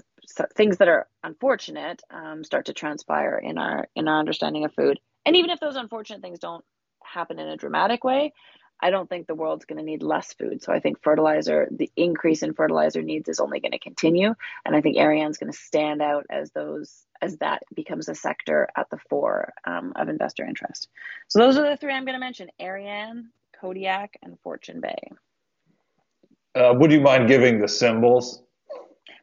things 0.55 0.77
that 0.77 0.87
are 0.87 1.07
unfortunate 1.23 2.01
um, 2.11 2.43
start 2.43 2.65
to 2.65 2.73
transpire 2.73 3.37
in 3.37 3.57
our 3.57 3.87
in 3.95 4.07
our 4.07 4.19
understanding 4.19 4.65
of 4.65 4.73
food. 4.73 4.99
And 5.25 5.35
even 5.35 5.49
if 5.51 5.59
those 5.59 5.75
unfortunate 5.75 6.21
things 6.21 6.39
don't 6.39 6.65
happen 7.03 7.39
in 7.39 7.47
a 7.47 7.57
dramatic 7.57 8.03
way, 8.03 8.33
I 8.81 8.89
don't 8.89 9.09
think 9.09 9.27
the 9.27 9.35
world's 9.35 9.65
going 9.65 9.77
to 9.77 9.83
need 9.83 10.03
less 10.03 10.33
food. 10.33 10.63
So 10.63 10.71
I 10.71 10.79
think 10.79 11.01
fertilizer, 11.01 11.67
the 11.71 11.91
increase 11.95 12.43
in 12.43 12.53
fertilizer 12.53 13.01
needs 13.01 13.27
is 13.29 13.39
only 13.39 13.59
going 13.59 13.73
to 13.73 13.79
continue, 13.79 14.35
and 14.65 14.75
I 14.75 14.81
think 14.81 14.97
Arianne's 14.97 15.37
going 15.37 15.51
to 15.51 15.57
stand 15.57 16.01
out 16.01 16.25
as 16.29 16.51
those 16.51 17.05
as 17.21 17.37
that 17.37 17.63
becomes 17.73 18.07
a 18.07 18.15
sector 18.15 18.69
at 18.77 18.89
the 18.89 18.97
fore 19.09 19.53
um, 19.65 19.91
of 19.95 20.07
investor 20.07 20.45
interest. 20.45 20.87
So 21.27 21.39
those 21.39 21.57
are 21.57 21.69
the 21.69 21.77
three 21.77 21.93
I'm 21.93 22.05
going 22.05 22.15
to 22.15 22.19
mention: 22.19 22.49
Arianne, 22.61 23.25
Kodiak, 23.59 24.17
and 24.23 24.39
Fortune 24.39 24.81
Bay. 24.81 25.11
Uh, 26.55 26.73
would 26.75 26.91
you 26.91 27.01
mind 27.01 27.27
giving 27.27 27.59
the 27.59 27.67
symbols 27.67 28.41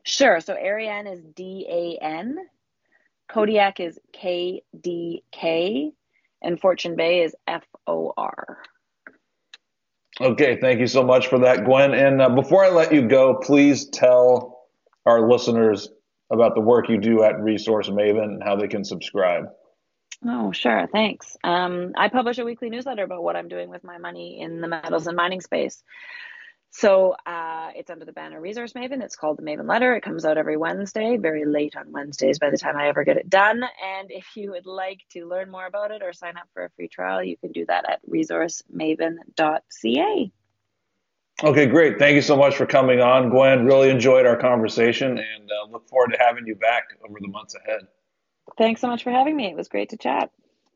Sure. 0.06 0.38
So 0.38 0.54
Arianne 0.54 1.12
is 1.12 1.20
D 1.34 1.66
A 1.68 1.98
N, 2.02 2.36
Kodiak 3.28 3.80
is 3.80 3.98
K 4.12 4.62
D 4.80 5.24
K, 5.32 5.90
and 6.40 6.60
Fortune 6.60 6.94
Bay 6.94 7.24
is 7.24 7.34
F 7.48 7.64
O 7.88 8.12
R. 8.16 8.58
Okay, 10.20 10.59
thank 10.61 10.81
you 10.81 10.87
so 10.87 11.02
much 11.02 11.26
for 11.26 11.38
that, 11.40 11.64
Gwen. 11.64 11.92
And 11.92 12.22
uh, 12.22 12.31
before 12.31 12.64
I 12.64 12.70
let 12.70 12.92
you 12.92 13.07
go, 13.07 13.35
please 13.35 13.87
tell 13.90 14.61
our 15.05 15.29
listeners 15.29 15.88
about 16.31 16.55
the 16.55 16.61
work 16.61 16.88
you 16.88 16.98
do 16.98 17.22
at 17.22 17.38
Resource 17.40 17.88
Maven 17.88 18.24
and 18.24 18.42
how 18.42 18.57
they 18.57 18.66
can 18.66 18.85
subscribe. 18.85 19.44
Oh, 20.24 20.52
sure. 20.52 20.88
Thanks. 20.90 21.37
Um, 21.44 21.92
I 21.96 22.09
publish 22.09 22.38
a 22.38 22.44
weekly 22.44 22.70
newsletter 22.70 23.05
about 23.05 23.22
what 23.22 23.37
I'm 23.37 23.48
doing 23.48 23.68
with 23.68 23.85
my 23.85 23.98
money 23.98 24.40
in 24.40 24.62
the 24.62 24.68
metals 24.68 25.07
and 25.07 25.16
mining 25.16 25.42
space. 25.42 25.83
So 26.70 27.16
uh, 27.24 27.70
it's 27.74 27.90
under 27.90 28.05
the 28.05 28.12
banner 28.12 28.40
Resource 28.40 28.74
Maven. 28.74 29.02
It's 29.02 29.16
called 29.16 29.38
the 29.38 29.42
Maven 29.42 29.68
Letter. 29.68 29.94
It 29.94 30.02
comes 30.02 30.26
out 30.26 30.37
every 30.37 30.57
Wednesday, 30.57 31.16
very 31.16 31.46
late 31.46 31.74
on 31.74 31.90
Wednesdays 31.90 32.38
by 32.38 32.50
the 32.50 32.59
time 32.59 32.76
I 32.76 32.88
ever 32.88 33.05
get 33.05 33.16
it 33.16 33.31
done. 33.31 33.62
And 33.62 34.11
if 34.11 34.37
you 34.37 34.50
would 34.50 34.66
like 34.66 35.00
to 35.12 35.26
learn 35.26 35.50
more 35.50 35.66
about 35.66 35.90
it 35.90 36.02
or 36.02 36.12
sign 36.12 36.37
up 36.37 36.48
for 36.52 36.64
a 36.64 36.70
free 36.70 36.88
trial, 36.88 37.22
you 37.22 37.37
can 37.38 37.52
do 37.52 37.64
that 37.66 37.88
at 37.88 38.00
resourcemaven.ca. 38.07 40.33
Okay, 41.44 41.66
great. 41.66 41.98
Thank 41.98 42.14
you 42.14 42.22
so 42.22 42.37
much 42.37 42.57
for 42.57 42.64
coming 42.64 43.00
on, 43.00 43.29
Gwen. 43.29 43.66
Really 43.66 43.90
enjoyed 43.90 44.26
our 44.26 44.37
conversation 44.37 45.11
and 45.11 45.50
uh, 45.50 45.70
look 45.70 45.87
forward 45.88 46.12
to 46.12 46.18
having 46.18 46.46
you 46.46 46.55
back 46.55 46.85
over 47.07 47.18
the 47.20 47.29
months 47.29 47.55
ahead. 47.55 47.83
Thanks 48.57 48.81
so 48.81 48.88
much 48.88 49.02
for 49.02 49.11
having 49.11 49.37
me. 49.37 49.46
It 49.46 49.57
was 49.57 49.68
great 49.68 49.90
to 49.90 49.98
chat. 49.98 50.31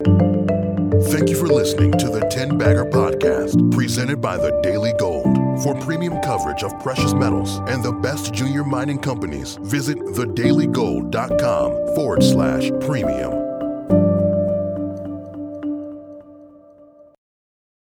Thank 0.05 1.31
you 1.31 1.37
for 1.37 1.47
listening 1.47 1.93
to 1.93 2.11
the 2.11 2.29
10 2.31 2.59
Bagger 2.59 2.85
Podcast, 2.85 3.73
presented 3.73 4.21
by 4.21 4.37
the 4.37 4.51
Daily 4.63 4.93
Gold. 4.99 5.30
For 5.63 5.75
premium 5.75 6.23
coverage 6.23 6.63
of 6.63 6.79
precious 6.81 7.13
metals 7.13 7.59
and 7.69 7.83
the 7.83 7.93
best 7.93 8.33
junior 8.33 8.65
mining 8.65 8.99
companies, 8.99 9.57
visit 9.61 9.99
thedailygold.com 9.99 11.95
forward 11.95 12.23
slash 12.23 12.71
premium. 12.81 13.50